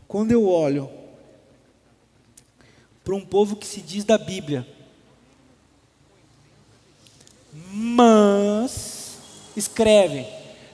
[0.08, 0.90] Quando eu olho
[3.04, 4.68] para um povo que se diz da Bíblia,
[7.72, 9.18] mas
[9.56, 10.26] escreve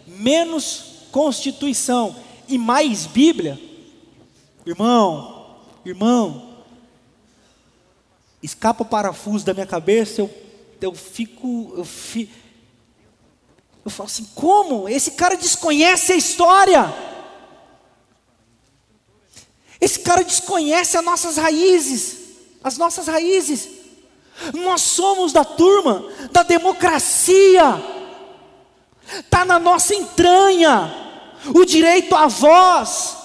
[0.07, 3.59] menos Constituição e mais Bíblia,
[4.65, 6.57] irmão, irmão,
[8.41, 10.33] escapa o parafuso da minha cabeça, eu,
[10.81, 12.33] eu fico, eu fico,
[13.83, 14.87] eu falo assim, como?
[14.87, 16.93] Esse cara desconhece a história.
[19.79, 22.17] Esse cara desconhece as nossas raízes,
[22.63, 23.69] as nossas raízes.
[24.53, 27.81] Nós somos da turma da democracia.
[29.19, 31.06] Está na nossa entranha
[31.53, 33.17] o direito à voz,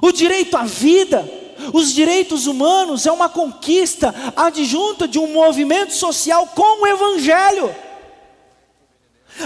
[0.00, 1.28] o direito à vida,
[1.72, 7.74] os direitos humanos é uma conquista adjunta de um movimento social com o Evangelho.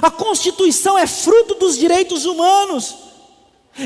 [0.02, 2.96] A Constituição é fruto dos direitos humanos.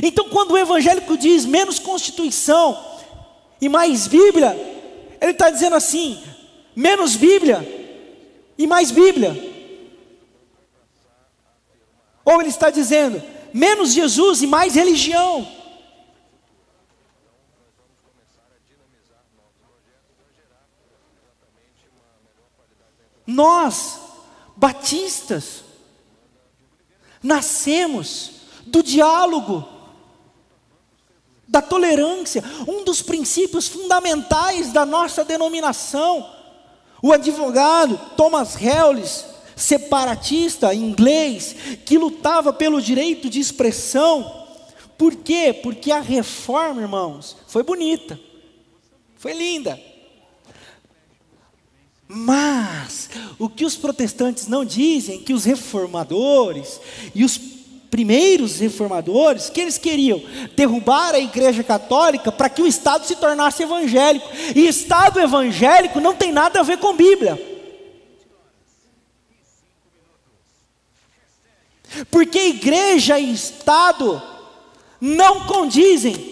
[0.03, 2.79] Então, quando o evangélico diz menos Constituição
[3.61, 4.57] e mais Bíblia,
[5.21, 6.23] ele está dizendo assim:
[6.75, 7.67] menos Bíblia
[8.57, 9.49] e mais Bíblia.
[12.25, 13.21] Ou ele está dizendo
[13.53, 15.47] menos Jesus e mais religião.
[23.27, 24.01] Nós,
[24.57, 25.63] batistas,
[27.23, 28.33] nascemos
[28.67, 29.67] do diálogo,
[31.47, 36.29] da tolerância, um dos princípios fundamentais da nossa denominação.
[37.03, 39.25] O advogado Thomas Hellis,
[39.61, 41.55] separatista inglês
[41.85, 44.41] que lutava pelo direito de expressão,
[45.01, 45.59] Por quê?
[45.63, 48.21] Porque a reforma, irmãos, foi bonita,
[49.17, 49.81] foi linda.
[52.07, 53.09] Mas
[53.39, 56.79] o que os protestantes não dizem, que os reformadores
[57.15, 57.39] e os
[57.91, 60.21] primeiros reformadores, que eles queriam
[60.55, 64.29] derrubar a igreja católica para que o Estado se tornasse evangélico.
[64.55, 67.50] E Estado evangélico não tem nada a ver com Bíblia.
[72.11, 74.23] Porque igreja e Estado
[75.01, 76.31] não condizem.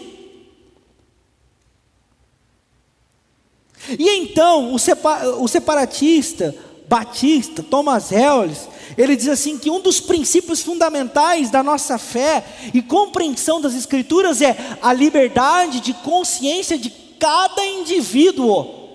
[3.99, 6.55] E então, o, separatista
[6.89, 12.81] batista, Thomas Hellis, ele diz assim que um dos princípios fundamentais da nossa fé e
[12.81, 18.88] compreensão das escrituras é a liberdade de consciência de cada indivíduo.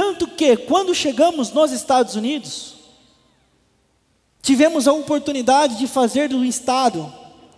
[0.00, 2.76] Tanto que, quando chegamos nos Estados Unidos,
[4.40, 7.12] tivemos a oportunidade de fazer do Estado,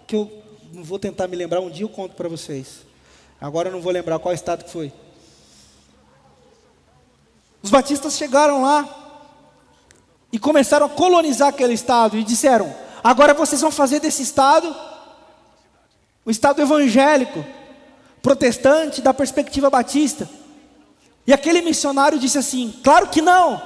[0.08, 0.28] que eu
[0.72, 2.80] vou tentar me lembrar, um dia eu conto para vocês.
[3.40, 4.92] Agora eu não vou lembrar qual estado que foi.
[7.62, 8.88] Os batistas chegaram lá
[10.32, 12.74] e começaram a colonizar aquele estado e disseram:
[13.04, 14.74] agora vocês vão fazer desse estado
[16.24, 17.44] o estado evangélico,
[18.20, 20.41] protestante da perspectiva batista.
[21.26, 23.60] E aquele missionário disse assim: claro que não.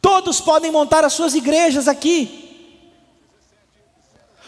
[0.00, 2.48] Todos podem montar as suas igrejas aqui.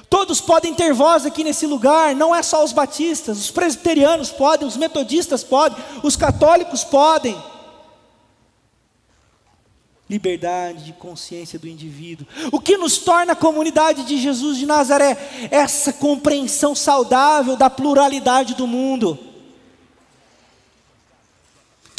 [0.08, 4.66] Todos podem ter voz aqui nesse lugar, não é só os batistas, os presbiterianos podem,
[4.66, 7.40] os metodistas podem, os católicos podem.
[10.08, 12.26] Liberdade de consciência do indivíduo.
[12.50, 15.48] O que nos torna a comunidade de Jesus de Nazaré?
[15.52, 19.29] Essa compreensão saudável da pluralidade do mundo.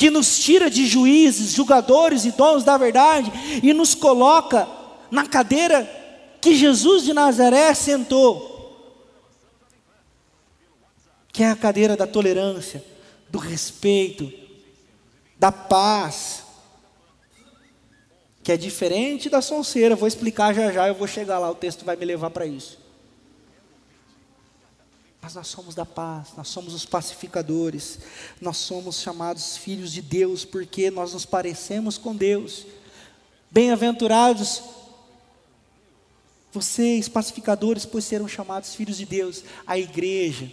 [0.01, 3.31] Que nos tira de juízes, julgadores e donos da verdade
[3.61, 4.67] e nos coloca
[5.11, 5.87] na cadeira
[6.41, 8.97] que Jesus de Nazaré sentou,
[11.31, 12.83] que é a cadeira da tolerância,
[13.29, 14.33] do respeito,
[15.37, 16.45] da paz,
[18.41, 19.95] que é diferente da sonceira.
[19.95, 22.80] Vou explicar já já, eu vou chegar lá, o texto vai me levar para isso.
[25.31, 27.99] Mas nós somos da paz, nós somos os pacificadores,
[28.41, 32.65] nós somos chamados filhos de Deus porque nós nos parecemos com Deus.
[33.49, 34.61] Bem-aventurados
[36.51, 39.41] vocês, pacificadores, pois serão chamados filhos de Deus.
[39.65, 40.51] A igreja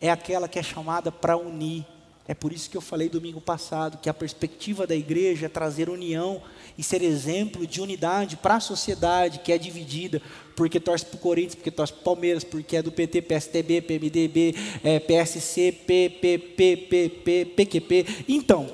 [0.00, 1.84] é aquela que é chamada para unir.
[2.26, 5.90] É por isso que eu falei domingo passado que a perspectiva da igreja é trazer
[5.90, 6.42] união
[6.76, 10.22] e ser exemplo de unidade para a sociedade que é dividida,
[10.56, 13.82] porque torce para o Corinthians, porque torce para o Palmeiras, porque é do PT, PSTB,
[13.82, 18.06] PMDB, é, PSC, PPP, PP, PQP.
[18.26, 18.72] Então,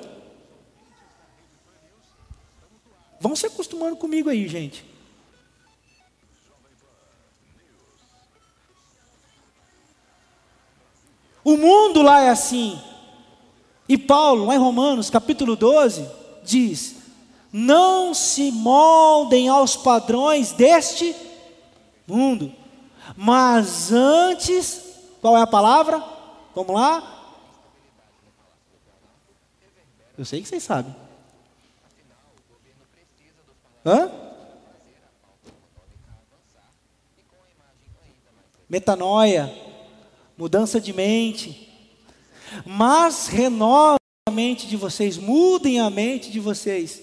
[3.19, 4.85] vão se acostumando comigo aí, gente.
[11.43, 12.79] O mundo lá é assim.
[13.91, 16.09] E Paulo, lá em Romanos, capítulo 12,
[16.45, 16.95] diz:
[17.51, 21.13] Não se moldem aos padrões deste
[22.07, 22.55] mundo,
[23.17, 24.81] mas antes,
[25.19, 26.01] qual é a palavra?
[26.55, 27.35] Vamos lá?
[30.17, 30.95] Eu sei que vocês sabem.
[33.85, 34.09] Hã?
[38.69, 39.53] Metanoia
[40.37, 41.70] mudança de mente.
[42.65, 43.97] Mas renove
[44.27, 47.01] a mente de vocês, mudem a mente de vocês,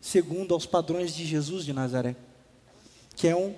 [0.00, 2.16] segundo aos padrões de Jesus de Nazaré,
[3.14, 3.54] que é um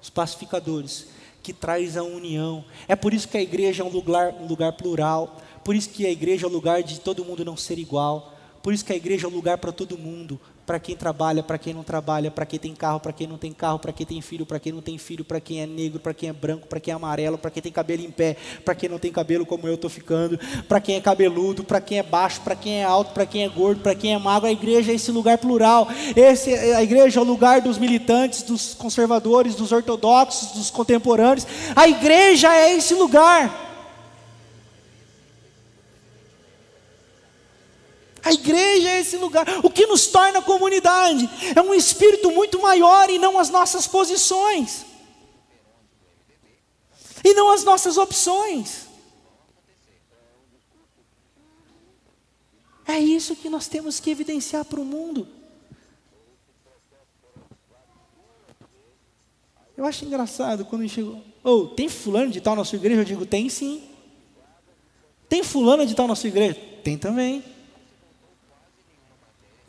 [0.00, 1.08] os pacificadores,
[1.42, 2.64] que traz a união.
[2.88, 6.06] É por isso que a igreja é um lugar, um lugar plural, por isso que
[6.06, 8.92] a igreja é o um lugar de todo mundo não ser igual, por isso que
[8.92, 10.38] a igreja é um lugar para todo mundo,
[10.70, 13.52] para quem trabalha, para quem não trabalha, para quem tem carro, para quem não tem
[13.52, 16.14] carro, para quem tem filho, para quem não tem filho, para quem é negro, para
[16.14, 18.88] quem é branco, para quem é amarelo, para quem tem cabelo em pé, para quem
[18.88, 20.38] não tem cabelo como eu estou ficando,
[20.68, 23.48] para quem é cabeludo, para quem é baixo, para quem é alto, para quem é
[23.48, 24.48] gordo, para quem é magro.
[24.48, 25.88] A igreja é esse lugar plural.
[26.14, 31.46] Esse, a igreja é o lugar dos militantes, dos conservadores, dos ortodoxos, dos contemporâneos.
[31.74, 33.69] A igreja é esse lugar.
[38.30, 39.44] A igreja é esse lugar.
[39.64, 44.86] O que nos torna comunidade é um espírito muito maior e não as nossas posições.
[47.24, 48.86] E não as nossas opções.
[52.86, 55.26] É isso que nós temos que evidenciar para o mundo.
[59.76, 61.20] Eu acho engraçado quando chegou.
[61.42, 63.00] Oh, tem fulano de tal na sua igreja?
[63.00, 63.82] Eu digo, tem sim.
[65.28, 66.54] Tem fulano de tal na sua igreja?
[66.84, 67.42] Tem também.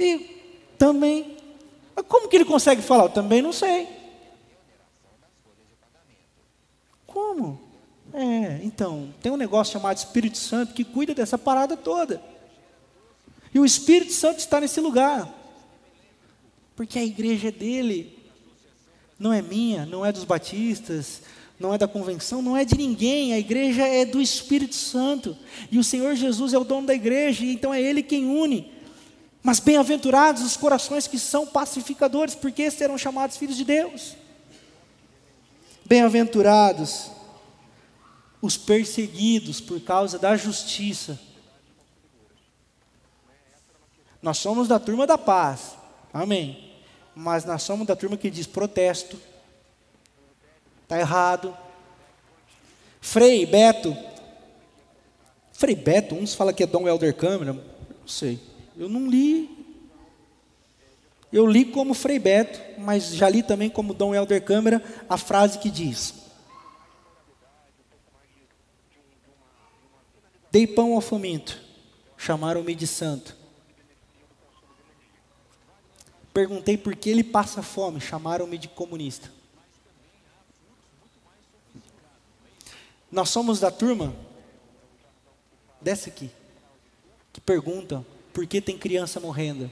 [0.02, 1.38] E também
[1.96, 3.04] Mas como que ele consegue falar?
[3.04, 3.88] Eu também não sei.
[7.06, 7.62] Como?
[8.14, 12.22] É, então, tem um negócio chamado Espírito Santo que cuida dessa parada toda.
[13.54, 15.30] E o Espírito Santo está nesse lugar.
[16.76, 18.18] Porque a igreja é dele.
[19.20, 21.22] Não é minha, não é dos batistas,
[21.60, 23.34] não é da convenção, não é de ninguém.
[23.34, 25.38] A igreja é do Espírito Santo.
[25.70, 28.81] E o Senhor Jesus é o dono da igreja, então é ele quem une.
[29.44, 34.16] Mas bem-aventurados os corações que são pacificadores, porque serão chamados filhos de Deus.
[35.86, 37.10] Bem-aventurados
[38.42, 41.20] os perseguidos por causa da justiça.
[44.22, 45.76] Nós somos da turma da paz,
[46.14, 46.72] amém.
[47.16, 49.20] Mas nós somos da turma que diz protesto,
[50.84, 51.56] está errado.
[53.00, 53.98] Frei Beto,
[55.52, 58.40] Frei Beto, uns falam que é Dom Helder Câmara, não sei,
[58.76, 59.60] eu não li.
[61.32, 65.60] Eu li como Frei Beto, mas já li também como Dom Helder Câmara a frase
[65.60, 66.14] que diz:
[70.52, 71.62] Dei pão ao faminto,
[72.18, 73.38] chamaram-me de santo.
[76.34, 79.32] Perguntei por que ele passa fome, chamaram-me de comunista.
[83.12, 84.16] Nós somos da turma,
[85.82, 86.32] dessa aqui,
[87.34, 89.70] que pergunta por que tem criança morrendo.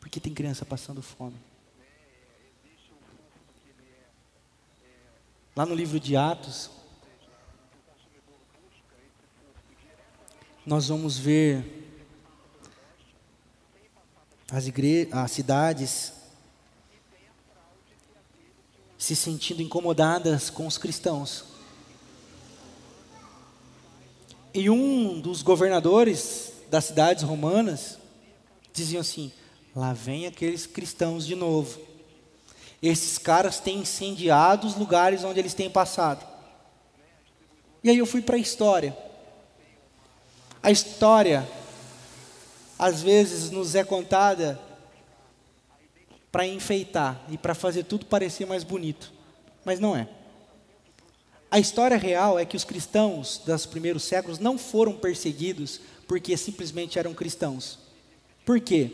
[0.00, 1.36] Por que tem criança passando fome?
[5.56, 6.70] Lá no livro de Atos,
[10.66, 11.84] nós vamos ver
[14.50, 14.64] as,
[15.12, 16.12] as cidades
[18.98, 21.53] se sentindo incomodadas com os cristãos.
[24.54, 27.98] E um dos governadores das cidades romanas
[28.72, 29.32] diziam assim:
[29.74, 31.80] lá vem aqueles cristãos de novo.
[32.80, 36.24] Esses caras têm incendiado os lugares onde eles têm passado.
[37.82, 38.96] E aí eu fui para a história.
[40.62, 41.46] A história,
[42.78, 44.58] às vezes, nos é contada
[46.30, 49.12] para enfeitar e para fazer tudo parecer mais bonito,
[49.64, 50.08] mas não é.
[51.54, 55.78] A história real é que os cristãos dos primeiros séculos não foram perseguidos
[56.08, 57.78] porque simplesmente eram cristãos.
[58.44, 58.90] Por quê?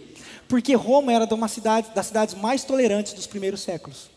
[0.46, 4.10] Porque Roma era uma cidade, das cidades mais tolerantes dos primeiros séculos.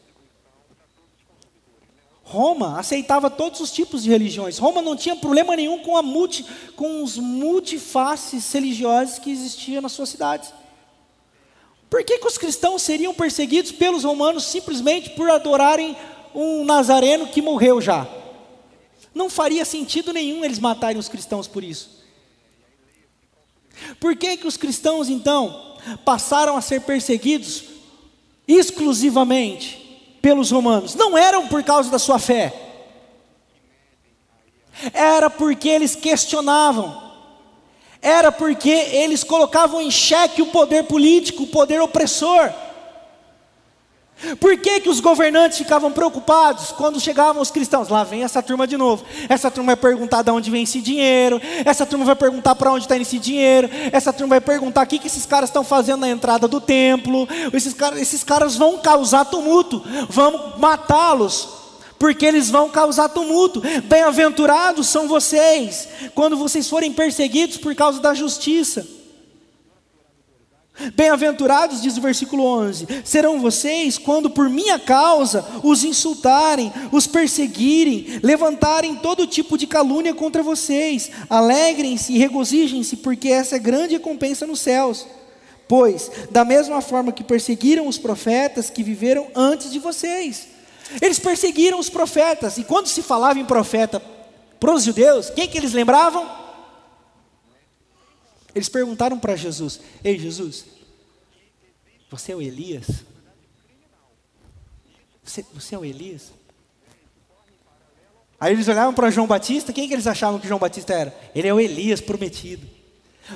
[2.21, 4.57] Roma aceitava todos os tipos de religiões.
[4.57, 10.09] Roma não tinha problema nenhum com, multi, com os multifaces religiosos que existiam nas suas
[10.09, 10.53] cidades.
[11.89, 15.95] Por que, que os cristãos seriam perseguidos pelos romanos simplesmente por adorarem
[16.35, 18.05] um nazareno que morreu já?
[19.13, 22.03] Não faria sentido nenhum eles matarem os cristãos por isso.
[23.99, 27.63] Por que, que os cristãos, então, passaram a ser perseguidos
[28.47, 30.95] exclusivamente pelos romanos?
[30.95, 32.53] Não eram por causa da sua fé,
[34.93, 37.01] era porque eles questionavam,
[38.01, 42.51] era porque eles colocavam em xeque o poder político, o poder opressor.
[44.39, 47.89] Por que, que os governantes ficavam preocupados quando chegavam os cristãos?
[47.89, 49.03] Lá vem essa turma de novo.
[49.27, 51.41] Essa turma vai perguntar de onde vem esse dinheiro.
[51.65, 53.69] Essa turma vai perguntar para onde está esse dinheiro.
[53.91, 57.27] Essa turma vai perguntar o que, que esses caras estão fazendo na entrada do templo.
[57.51, 59.83] Esses, esses caras vão causar tumulto.
[60.09, 61.49] Vamos matá-los.
[61.99, 63.61] Porque eles vão causar tumulto.
[63.83, 69.02] Bem-aventurados são vocês quando vocês forem perseguidos por causa da justiça.
[70.95, 78.19] Bem-aventurados, diz o versículo 11: serão vocês quando por minha causa os insultarem, os perseguirem,
[78.23, 81.11] levantarem todo tipo de calúnia contra vocês.
[81.29, 85.05] Alegrem-se e regozijem-se, porque essa é grande recompensa nos céus.
[85.67, 90.47] Pois, da mesma forma que perseguiram os profetas que viveram antes de vocês,
[91.01, 94.01] eles perseguiram os profetas, e quando se falava em profeta
[94.59, 96.42] para os judeus, quem que eles lembravam?
[98.55, 100.65] Eles perguntaram para Jesus: Ei, Jesus,
[102.09, 103.03] você é o Elias?
[105.23, 106.31] Você, você é o Elias?
[108.39, 111.31] Aí eles olhavam para João Batista, quem que eles achavam que João Batista era?
[111.33, 112.67] Ele é o Elias prometido.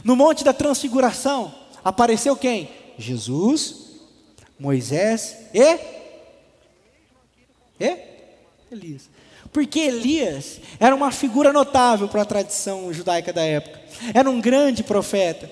[0.04, 1.54] No Monte da Transfiguração,
[1.84, 2.70] apareceu quem?
[2.98, 4.02] Jesus,
[4.60, 5.80] Moisés e.
[7.80, 7.98] E?
[8.70, 9.10] Elias.
[9.52, 13.80] Porque Elias era uma figura notável para a tradição judaica da época.
[14.14, 15.50] Era um grande profeta.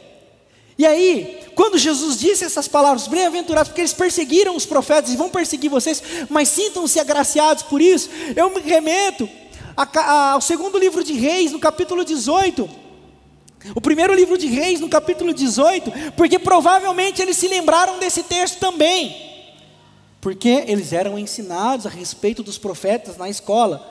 [0.78, 5.30] E aí, quando Jesus disse essas palavras, bem-aventurados, porque eles perseguiram os profetas e vão
[5.30, 9.30] perseguir vocês, mas sintam-se agraciados por isso, eu me remeto
[9.76, 12.70] ao segundo livro de Reis, no capítulo 18,
[13.74, 18.60] O primeiro livro de Reis, no capítulo 18, porque provavelmente eles se lembraram desse texto
[18.60, 19.25] também.
[20.26, 23.88] Porque eles eram ensinados a respeito dos profetas na escola.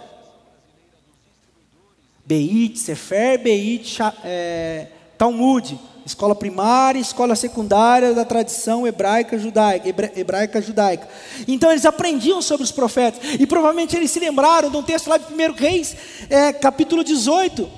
[2.27, 10.61] Beit, Sefer, Beit, é, Talmud, escola primária, escola secundária da tradição hebraica judaica, hebra, hebraica
[10.61, 11.09] judaica.
[11.47, 15.19] Então eles aprendiam sobre os profetas e provavelmente eles se lembraram de um texto lá
[15.19, 15.97] de 1 Reis,
[16.29, 17.71] é, capítulo 18,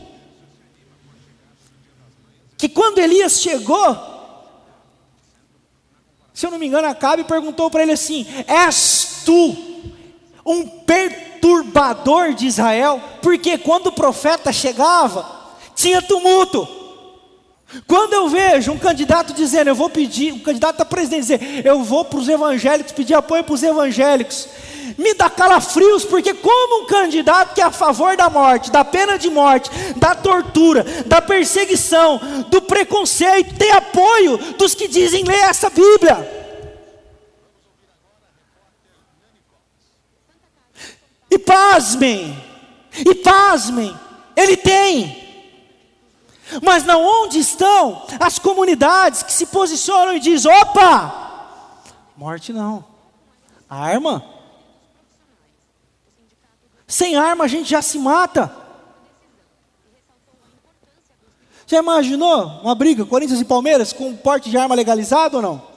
[2.56, 4.15] que quando Elias chegou,
[6.36, 9.56] se eu não me engano, Acabe perguntou para ele assim: És tu
[10.44, 12.34] um perturbador?
[12.34, 15.26] de Israel, porque quando o profeta chegava,
[15.74, 16.68] tinha tumulto.
[17.86, 21.82] Quando eu vejo um candidato dizendo, eu vou pedir, um candidato a presidente dizer, eu
[21.82, 24.46] vou para os evangélicos, pedir apoio para os evangélicos,
[24.98, 29.18] me dá calafrios, porque como um candidato que é a favor da morte, da pena
[29.18, 32.18] de morte, da tortura, da perseguição,
[32.48, 36.36] do preconceito, tem apoio dos que dizem ler essa Bíblia.
[41.30, 42.42] E pasmem,
[42.94, 43.94] e pasmem,
[44.34, 45.24] ele tem.
[46.62, 51.82] Mas não onde estão as comunidades que se posicionam e dizem: opa,
[52.16, 52.84] morte não,
[53.68, 54.35] arma.
[56.86, 58.64] Sem arma a gente já se mata.
[61.66, 65.76] Já imaginou uma briga, Corinthians e Palmeiras, com porte de arma legalizado ou não?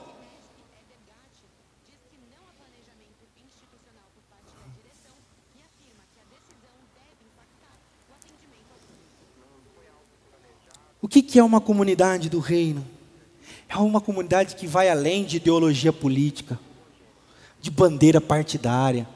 [11.02, 12.86] O que, que é uma comunidade do reino?
[13.68, 16.58] É uma comunidade que vai além de ideologia política,
[17.60, 19.08] de bandeira partidária,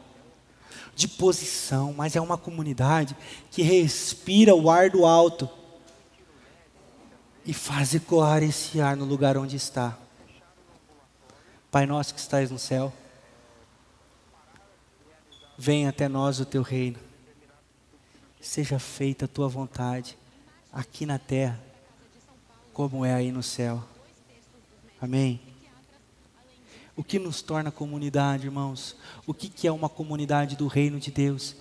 [0.94, 3.16] de posição, mas é uma comunidade
[3.50, 5.48] que respira o ar do alto
[7.44, 9.98] e faz ecoar esse ar no lugar onde está.
[11.70, 12.92] Pai nosso que estás no céu,
[15.58, 16.98] venha até nós o teu reino,
[18.40, 20.16] seja feita a tua vontade,
[20.72, 21.60] aqui na terra
[22.72, 23.82] como é aí no céu.
[25.00, 25.40] Amém?
[26.96, 28.96] O que nos torna comunidade, irmãos?
[29.26, 31.56] O que, que é uma comunidade do reino de Deus?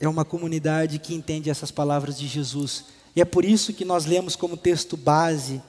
[0.00, 2.86] É uma comunidade que entende essas palavras de Jesus.
[3.14, 5.62] E é por isso que nós lemos como texto base: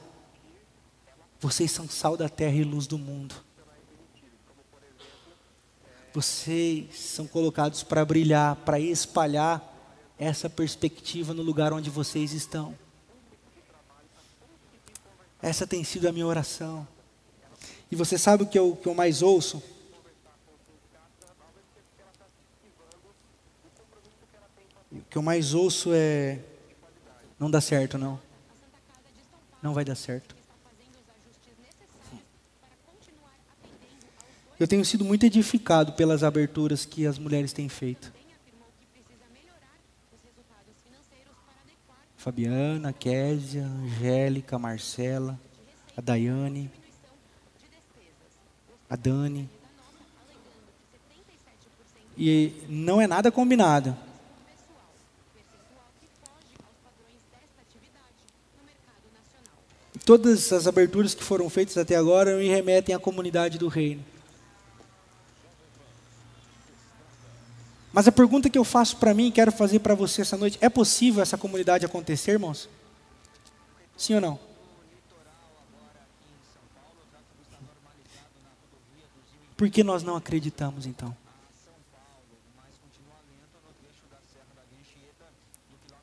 [1.40, 3.36] vocês são sal da terra e luz do mundo.
[6.14, 9.68] Vocês são colocados para brilhar, para espalhar
[10.18, 12.78] essa perspectiva no lugar onde vocês estão.
[15.42, 16.88] Essa tem sido a minha oração.
[17.92, 19.62] E você sabe o que eu, que eu mais ouço?
[24.90, 26.40] O que eu mais ouço é:
[27.38, 28.18] não dá certo, não.
[29.62, 30.36] Não vai dar certo.
[34.58, 38.14] Eu tenho sido muito edificado pelas aberturas que as mulheres têm feito.
[42.16, 45.40] Fabiana, Késia, Angélica, Marcela,
[45.98, 46.70] a Daiane,
[48.92, 49.50] a Dani.
[52.18, 53.96] E não é nada combinado.
[60.06, 64.04] Todas as aberturas que foram feitas até agora me remetem à comunidade do reino.
[67.94, 70.68] Mas a pergunta que eu faço para mim quero fazer para você essa noite: é
[70.68, 72.68] possível essa comunidade acontecer, irmãos?
[73.96, 74.51] Sim ou não?
[79.62, 81.16] Por que nós não acreditamos então?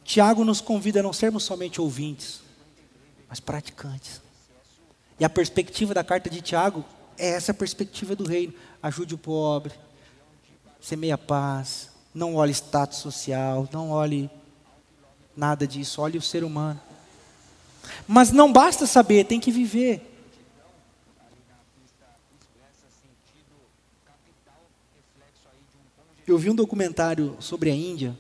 [0.05, 2.41] Tiago nos convida a não sermos somente ouvintes,
[3.29, 4.23] mas praticantes.
[5.19, 6.85] E a perspectiva da carta de Tiago
[7.19, 9.75] é essa perspectiva do reino: ajude o pobre,
[10.81, 14.31] semeia paz, não olhe status social, não olhe
[15.37, 16.81] nada disso, olhe o ser humano.
[18.07, 20.18] Mas não basta saber, tem que viver.
[26.29, 28.15] Eu vi um documentário sobre a Índia.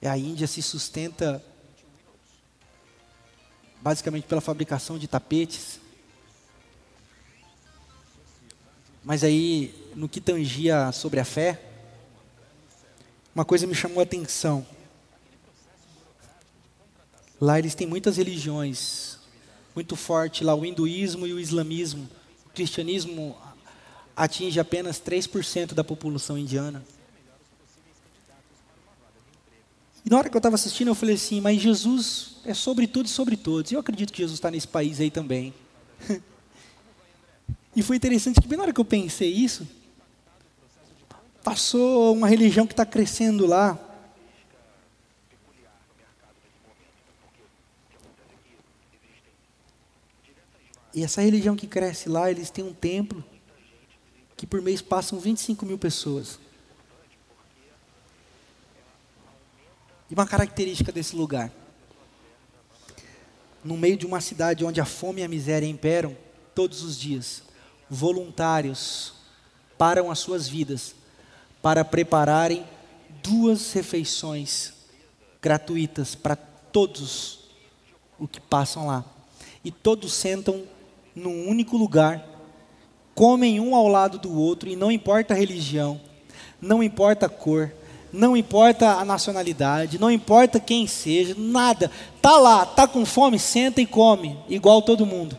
[0.00, 1.44] E a Índia se sustenta
[3.82, 5.78] basicamente pela fabricação de tapetes.
[9.04, 11.60] Mas aí, no que tangia sobre a fé,
[13.34, 14.66] uma coisa me chamou a atenção.
[17.38, 19.18] Lá eles têm muitas religiões,
[19.74, 22.08] muito forte lá o hinduísmo e o islamismo.
[22.46, 23.36] O cristianismo
[24.16, 26.82] atinge apenas 3% da população indiana.
[30.04, 33.06] E na hora que eu estava assistindo, eu falei assim: mas Jesus é sobre tudo
[33.06, 33.70] e sobre todos.
[33.70, 35.52] Eu acredito que Jesus está nesse país aí também.
[37.76, 39.68] e foi interessante que, bem na hora que eu pensei isso,
[41.42, 43.78] passou uma religião que está crescendo lá.
[50.94, 53.22] E essa religião que cresce lá, eles têm um templo
[54.36, 56.38] que por mês passam 25 mil pessoas.
[60.10, 61.50] E uma característica desse lugar:
[63.64, 66.16] no meio de uma cidade onde a fome e a miséria imperam,
[66.54, 67.42] todos os dias,
[67.88, 69.14] voluntários
[69.76, 70.94] param as suas vidas
[71.60, 72.64] para prepararem
[73.22, 74.72] duas refeições
[75.42, 77.50] gratuitas para todos
[78.18, 79.04] o que passam lá.
[79.64, 80.64] E todos sentam
[81.14, 82.24] num único lugar,
[83.16, 85.98] comem um ao lado do outro, e não importa a religião,
[86.60, 87.72] não importa a cor,
[88.12, 91.90] não importa a nacionalidade, não importa quem seja, nada.
[92.20, 95.36] Tá lá, tá com fome, senta e come, igual todo mundo.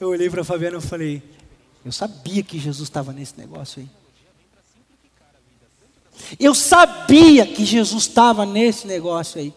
[0.00, 1.22] Eu olhei para Fabiana e falei,
[1.84, 3.88] eu sabia que Jesus estava nesse negócio aí.
[6.38, 9.52] Eu sabia que Jesus estava nesse negócio aí.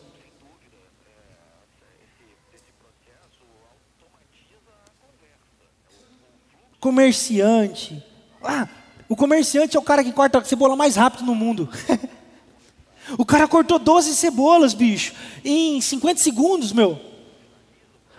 [6.81, 8.03] Comerciante.
[8.43, 8.67] Ah,
[9.07, 11.69] o comerciante é o cara que corta a cebola mais rápido no mundo.
[13.17, 15.13] o cara cortou 12 cebolas, bicho,
[15.45, 16.99] em 50 segundos, meu.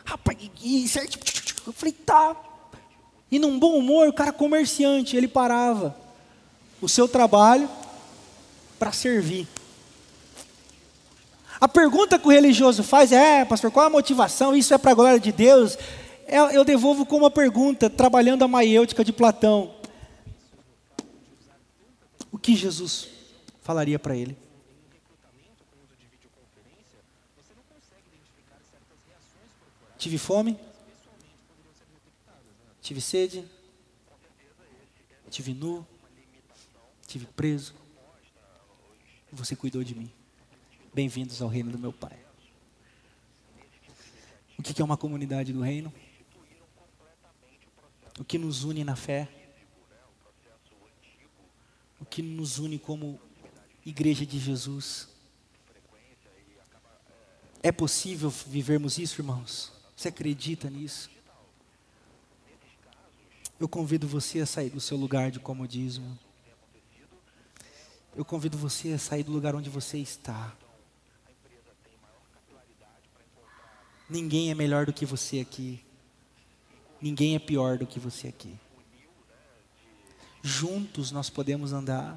[0.05, 1.19] Rapaz, e certo.
[1.67, 2.37] Eu falei, tá.
[3.31, 5.97] E num bom humor, o cara comerciante, ele parava
[6.81, 7.69] o seu trabalho
[8.79, 9.49] para servir.
[11.61, 14.55] A pergunta que o religioso faz é, é pastor, qual a motivação?
[14.55, 15.79] Isso é para a glória de Deus?
[16.27, 19.75] É, eu devolvo com uma pergunta, trabalhando a maiêutica de Platão.
[22.31, 23.09] O que Jesus
[23.61, 24.37] falaria para ele?
[29.99, 30.59] Tive fome?
[32.81, 33.45] Tive sede?
[35.31, 35.87] Tive nu?
[37.07, 37.75] Tive preso?
[39.31, 40.11] Você cuidou de mim.
[40.93, 42.19] Bem-vindos ao reino do meu Pai.
[44.59, 45.93] O que é uma comunidade do reino?
[48.19, 49.29] O que nos une na fé,
[52.01, 53.21] o que nos une como
[53.85, 55.09] igreja de Jesus.
[57.63, 59.73] É possível vivermos isso, irmãos?
[59.97, 61.11] Você acredita nisso?
[63.59, 66.19] Eu convido você a sair do seu lugar de comodismo.
[68.15, 70.55] Eu convido você a sair do lugar onde você está.
[74.11, 75.83] Ninguém é melhor do que você aqui.
[77.03, 78.55] Ninguém é pior do que você aqui.
[80.41, 82.17] Juntos nós podemos andar.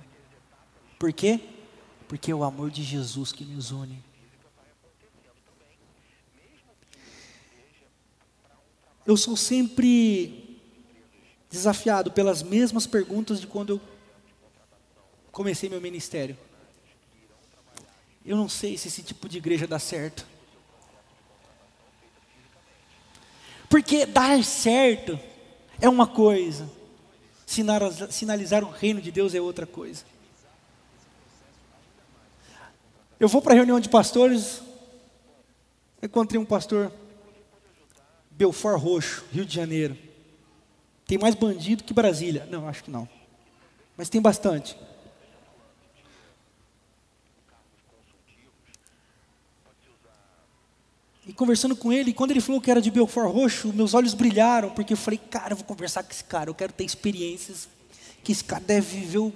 [1.00, 1.40] Por quê?
[2.08, 4.00] Porque é o amor de Jesus que nos une.
[9.08, 10.60] Eu sou sempre
[11.50, 13.82] desafiado pelas mesmas perguntas de quando eu
[15.32, 16.38] comecei meu ministério.
[18.24, 20.35] Eu não sei se esse tipo de igreja dá certo.
[23.70, 25.20] Porque dar certo
[25.82, 26.70] é uma coisa,
[27.46, 30.04] sinalizar o reino de Deus é outra coisa.
[33.20, 34.62] Eu vou para a reunião de pastores,
[36.02, 36.92] encontrei um pastor,
[38.32, 39.98] Belfort Roxo, Rio de Janeiro.
[41.08, 42.48] Tem mais bandido que Brasília.
[42.52, 43.08] Não, acho que não.
[43.96, 44.78] Mas tem bastante.
[51.28, 54.70] E conversando com ele, quando ele falou que era de Belfort Roxo, meus olhos brilharam,
[54.70, 57.68] porque eu falei, cara, eu vou conversar com esse cara, eu quero ter experiências
[58.24, 59.34] que esse cara deve viver.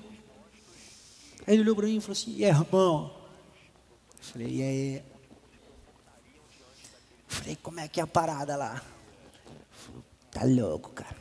[1.47, 3.11] Aí ele olhou para mim e falou assim, e irmão?
[4.19, 4.95] Eu falei, e aí?
[4.97, 5.03] Eu
[7.27, 8.83] falei, como é que é a parada lá?
[9.71, 11.17] Falei, tá louco, cara.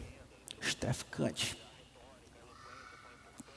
[0.60, 1.56] Os traficantes.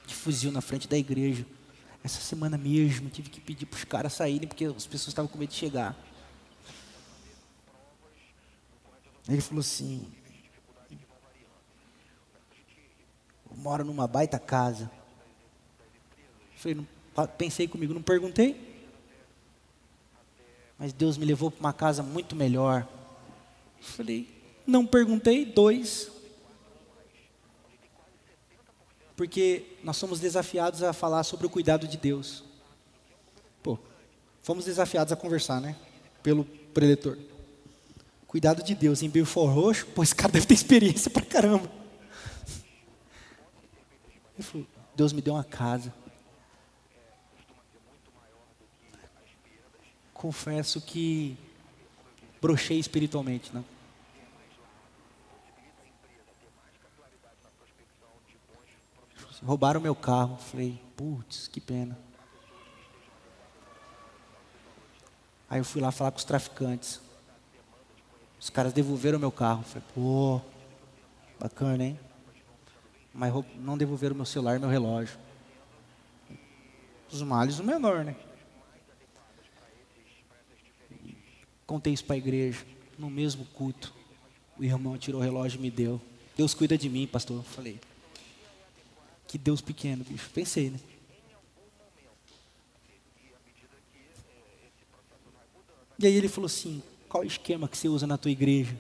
[0.07, 1.45] De fuzil na frente da igreja.
[2.01, 5.37] Essa semana mesmo, tive que pedir para os caras saírem, porque as pessoas estavam com
[5.37, 6.10] medo de chegar.
[9.33, 10.05] Ele falou assim:
[13.49, 14.91] Eu moro numa baita casa.
[16.57, 18.69] falei, não, pensei comigo, não perguntei.
[20.77, 22.85] Mas Deus me levou para uma casa muito melhor.
[23.79, 24.27] falei,
[24.67, 26.11] não perguntei, dois.
[29.15, 32.43] Porque nós somos desafiados a falar sobre o cuidado de Deus.
[33.63, 33.79] Pô,
[34.41, 35.77] fomos desafiados a conversar, né?
[36.21, 37.17] Pelo preletor.
[38.31, 41.69] Cuidado de Deus, em Belfort Roxo, pô, esse cara deve ter experiência pra caramba.
[44.95, 45.93] Deus me deu uma casa.
[50.13, 51.37] Confesso que
[52.41, 53.65] brochei espiritualmente, né?
[59.43, 60.37] Roubaram meu carro.
[60.37, 61.99] Falei, putz, que pena.
[65.49, 67.10] Aí eu fui lá falar com os traficantes.
[68.41, 69.61] Os caras devolveram meu carro.
[69.61, 70.41] Falei, pô,
[71.39, 71.99] bacana, hein?
[73.13, 75.19] Mas não devolveram meu celular e meu relógio.
[77.11, 78.15] Os males o menor, né?
[81.67, 82.65] Contei isso para a igreja,
[82.97, 83.93] no mesmo culto.
[84.57, 86.01] O irmão tirou o relógio e me deu.
[86.35, 87.43] Deus cuida de mim, pastor.
[87.43, 87.79] Falei,
[89.27, 90.29] que Deus pequeno, bicho.
[90.31, 90.79] Pensei, né?
[95.99, 96.81] E aí ele falou assim:
[97.11, 98.73] qual esquema que você usa na tua igreja?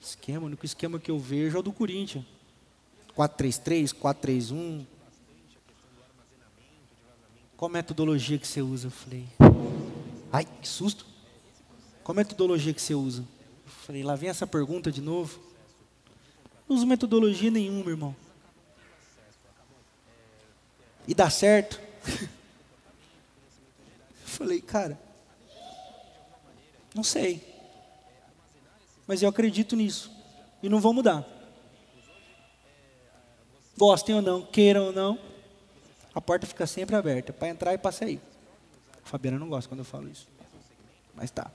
[0.00, 2.24] Esquema, o único esquema que eu vejo é o do Corinthians.
[3.16, 4.86] 433, 431.
[7.56, 8.86] Qual metodologia que você usa?
[8.86, 9.26] Eu falei,
[10.32, 11.04] ai, que susto.
[12.04, 13.22] Qual metodologia que você usa?
[13.66, 15.40] Eu falei, lá vem essa pergunta de novo.
[16.68, 18.14] Não uso metodologia nenhuma, irmão.
[21.08, 21.80] E dá certo?
[24.24, 25.07] Falei, cara,
[26.94, 27.42] não sei.
[29.06, 30.10] Mas eu acredito nisso.
[30.62, 31.26] E não vou mudar.
[33.76, 35.18] Gostem ou não, queiram ou não,
[36.12, 38.20] a porta fica sempre aberta para entrar e para sair.
[39.04, 40.26] Fabiana não gosta quando eu falo isso.
[41.14, 41.50] Mas tá.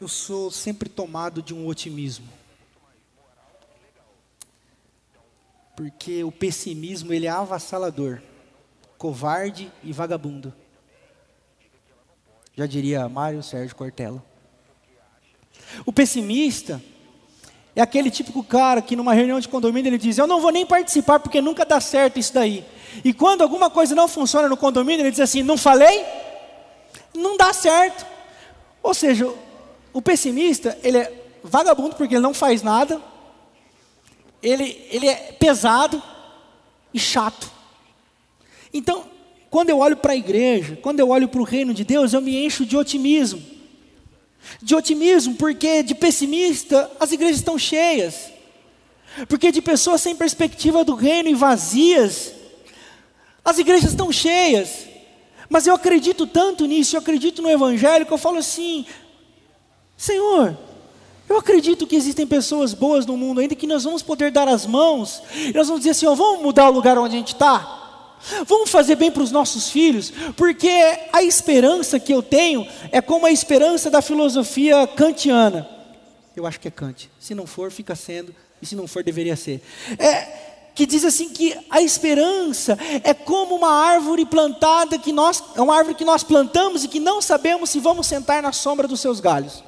[0.00, 2.28] Eu sou sempre tomado de um otimismo.
[5.76, 8.22] porque o pessimismo ele é avassalador,
[8.98, 10.52] covarde e vagabundo.
[12.56, 14.22] Já diria Mário Sérgio Cortella.
[15.84, 16.82] O pessimista
[17.74, 20.64] é aquele típico cara que numa reunião de condomínio ele diz: Eu não vou nem
[20.64, 22.64] participar porque nunca dá certo isso daí.
[23.04, 26.04] E quando alguma coisa não funciona no condomínio, ele diz assim: Não falei?
[27.12, 28.06] Não dá certo.
[28.82, 29.30] Ou seja,
[29.92, 33.00] o pessimista, ele é vagabundo porque ele não faz nada,
[34.42, 36.02] ele, ele é pesado
[36.94, 37.55] e chato.
[38.76, 39.04] Então,
[39.48, 42.20] quando eu olho para a igreja, quando eu olho para o reino de Deus, eu
[42.20, 43.42] me encho de otimismo.
[44.62, 48.30] De otimismo, porque de pessimista as igrejas estão cheias.
[49.28, 52.34] Porque de pessoas sem perspectiva do reino e vazias,
[53.42, 54.86] as igrejas estão cheias.
[55.48, 58.84] Mas eu acredito tanto nisso, eu acredito no Evangelho, que eu falo assim:
[59.96, 60.56] Senhor,
[61.28, 64.66] eu acredito que existem pessoas boas no mundo ainda que nós vamos poder dar as
[64.66, 67.85] mãos, e nós vamos dizer assim: ó, vamos mudar o lugar onde a gente está.
[68.46, 70.70] Vamos fazer bem para os nossos filhos, porque
[71.12, 75.68] a esperança que eu tenho é como a esperança da filosofia kantiana.
[76.34, 77.10] Eu acho que é Kant.
[77.18, 79.62] Se não for, fica sendo, e se não for, deveria ser.
[79.98, 85.62] É, que diz assim que a esperança é como uma árvore plantada que nós, é
[85.62, 89.00] uma árvore que nós plantamos e que não sabemos se vamos sentar na sombra dos
[89.00, 89.64] seus galhos.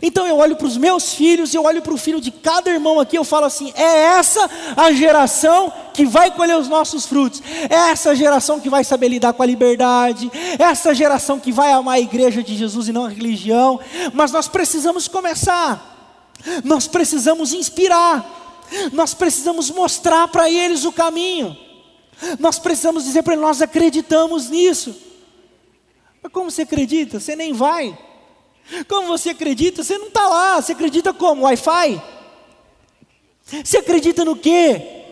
[0.00, 3.00] Então eu olho para os meus filhos, eu olho para o filho de cada irmão
[3.00, 7.90] aqui, eu falo assim: é essa a geração que vai colher os nossos frutos, é
[7.90, 11.96] essa geração que vai saber lidar com a liberdade, é essa geração que vai amar
[11.96, 13.80] a igreja de Jesus e não a religião,
[14.12, 16.30] mas nós precisamos começar,
[16.64, 18.60] nós precisamos inspirar,
[18.92, 21.56] nós precisamos mostrar para eles o caminho,
[22.38, 24.94] nós precisamos dizer para eles: nós acreditamos nisso.
[26.22, 27.18] Mas como você acredita?
[27.18, 27.98] Você nem vai.
[28.88, 29.82] Como você acredita?
[29.82, 30.60] Você não está lá.
[30.60, 31.44] Você acredita como?
[31.44, 32.02] Wi-Fi?
[33.64, 35.02] Você acredita no quê?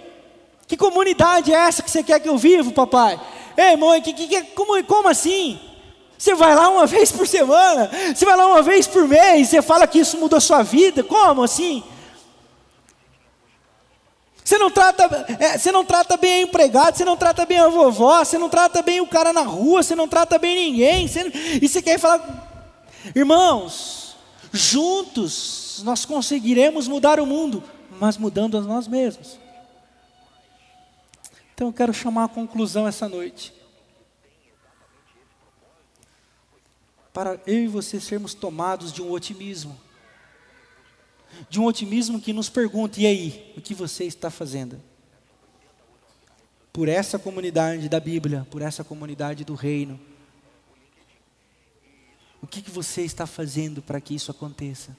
[0.66, 3.20] Que comunidade é essa que você quer que eu viva, papai?
[3.56, 5.58] Ei, mãe, que, que, como, como assim?
[6.16, 7.90] Você vai lá uma vez por semana?
[8.14, 9.48] Você vai lá uma vez por mês?
[9.48, 11.02] Você fala que isso mudou a sua vida?
[11.02, 11.82] Como assim?
[14.44, 17.68] Você não trata, é, você não trata bem a empregada, você não trata bem a
[17.68, 21.06] vovó, você não trata bem o cara na rua, você não trata bem ninguém.
[21.06, 21.30] Você,
[21.62, 22.49] e você quer falar
[23.14, 24.16] Irmãos,
[24.52, 27.62] juntos nós conseguiremos mudar o mundo,
[27.98, 29.38] mas mudando a nós mesmos.
[31.54, 33.52] Então eu quero chamar a conclusão essa noite.
[37.12, 39.78] Para eu e você sermos tomados de um otimismo.
[41.48, 44.80] De um otimismo que nos pergunta: e aí, o que você está fazendo?
[46.72, 50.00] Por essa comunidade da Bíblia, por essa comunidade do Reino
[52.42, 54.96] o que, que você está fazendo para que isso aconteça?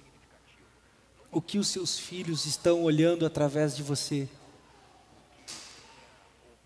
[1.31, 4.27] O que os seus filhos estão olhando através de você?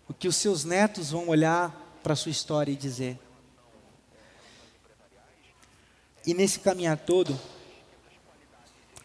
[0.08, 1.70] O que os seus netos vão olhar
[2.02, 3.18] para a sua história e dizer?
[6.26, 7.38] E nesse caminhar todo,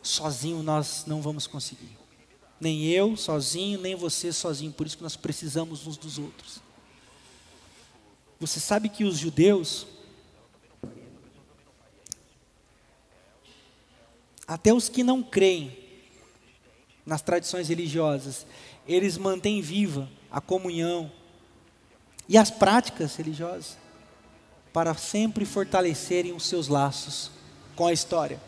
[0.01, 1.97] sozinho nós não vamos conseguir.
[2.59, 4.71] Nem eu sozinho, nem você sozinho.
[4.71, 6.59] Por isso que nós precisamos uns dos outros.
[8.39, 9.85] Você sabe que os judeus,
[14.51, 15.77] até os que não creem
[17.05, 18.45] nas tradições religiosas,
[18.85, 21.09] eles mantêm viva a comunhão
[22.27, 23.77] e as práticas religiosas
[24.73, 27.31] para sempre fortalecerem os seus laços
[27.77, 28.41] com a história.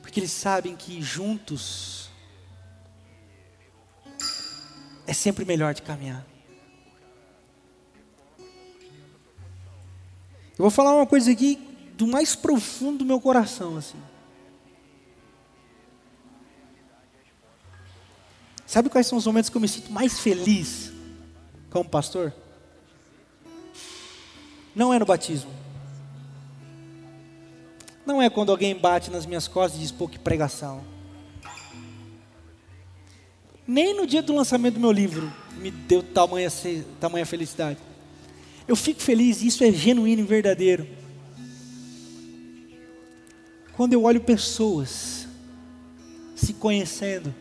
[0.00, 2.08] Porque eles sabem que juntos
[5.08, 6.37] é sempre melhor de caminhar.
[10.58, 11.56] Eu vou falar uma coisa aqui
[11.96, 13.98] do mais profundo do meu coração, assim.
[18.66, 20.92] Sabe quais são os momentos que eu me sinto mais feliz
[21.70, 22.34] como pastor?
[24.74, 25.50] Não é no batismo.
[28.04, 30.82] Não é quando alguém bate nas minhas costas e diz, pô, que pregação.
[33.66, 36.48] Nem no dia do lançamento do meu livro me deu tamanha,
[37.00, 37.78] tamanha felicidade.
[38.68, 40.86] Eu fico feliz, isso é genuíno e verdadeiro.
[43.72, 45.26] Quando eu olho pessoas
[46.36, 47.34] se conhecendo,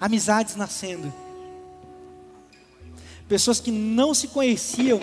[0.00, 1.12] amizades nascendo.
[3.28, 4.98] Pessoas que não se conheciam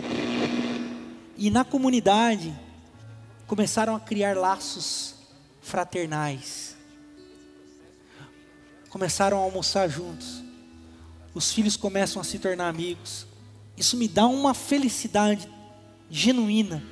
[1.38, 2.54] e na comunidade
[3.46, 5.16] começaram a criar laços
[5.62, 6.76] fraternais.
[8.90, 10.44] Começaram a almoçar juntos.
[11.34, 13.27] Os filhos começam a se tornar amigos.
[13.78, 15.48] Isso me dá uma felicidade
[16.10, 16.84] genuína.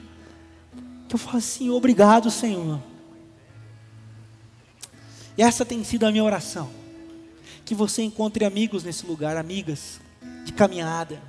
[1.09, 2.79] Que eu falo assim, obrigado, Senhor.
[5.37, 6.69] E essa tem sido a minha oração
[7.65, 9.99] que você encontre amigos nesse lugar, amigas
[10.45, 11.21] de caminhada,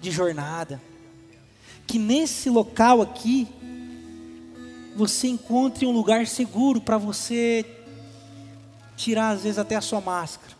[0.00, 0.80] de jornada.
[1.86, 3.48] Que nesse local aqui
[4.94, 7.64] você encontre um lugar seguro para você
[8.96, 10.52] tirar às vezes até a sua máscara.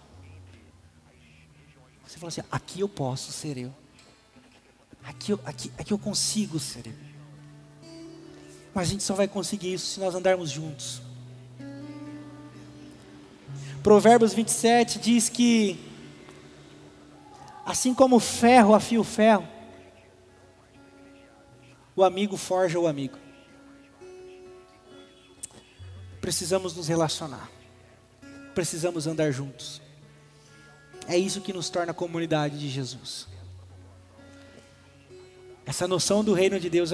[2.07, 3.80] Você fala assim: aqui eu posso ser eu.
[5.11, 6.94] Aqui aqui, aqui eu consigo ser eu.
[8.72, 11.02] Mas a gente só vai conseguir isso se nós andarmos juntos.
[13.82, 15.80] Provérbios 27 diz que,
[17.66, 19.48] assim como o ferro afia o ferro,
[21.96, 23.18] o amigo forja o amigo.
[26.20, 27.50] Precisamos nos relacionar,
[28.54, 29.82] precisamos andar juntos.
[31.08, 33.30] É isso que nos torna a comunidade de Jesus.
[35.66, 36.88] Essa noção do reino de Deus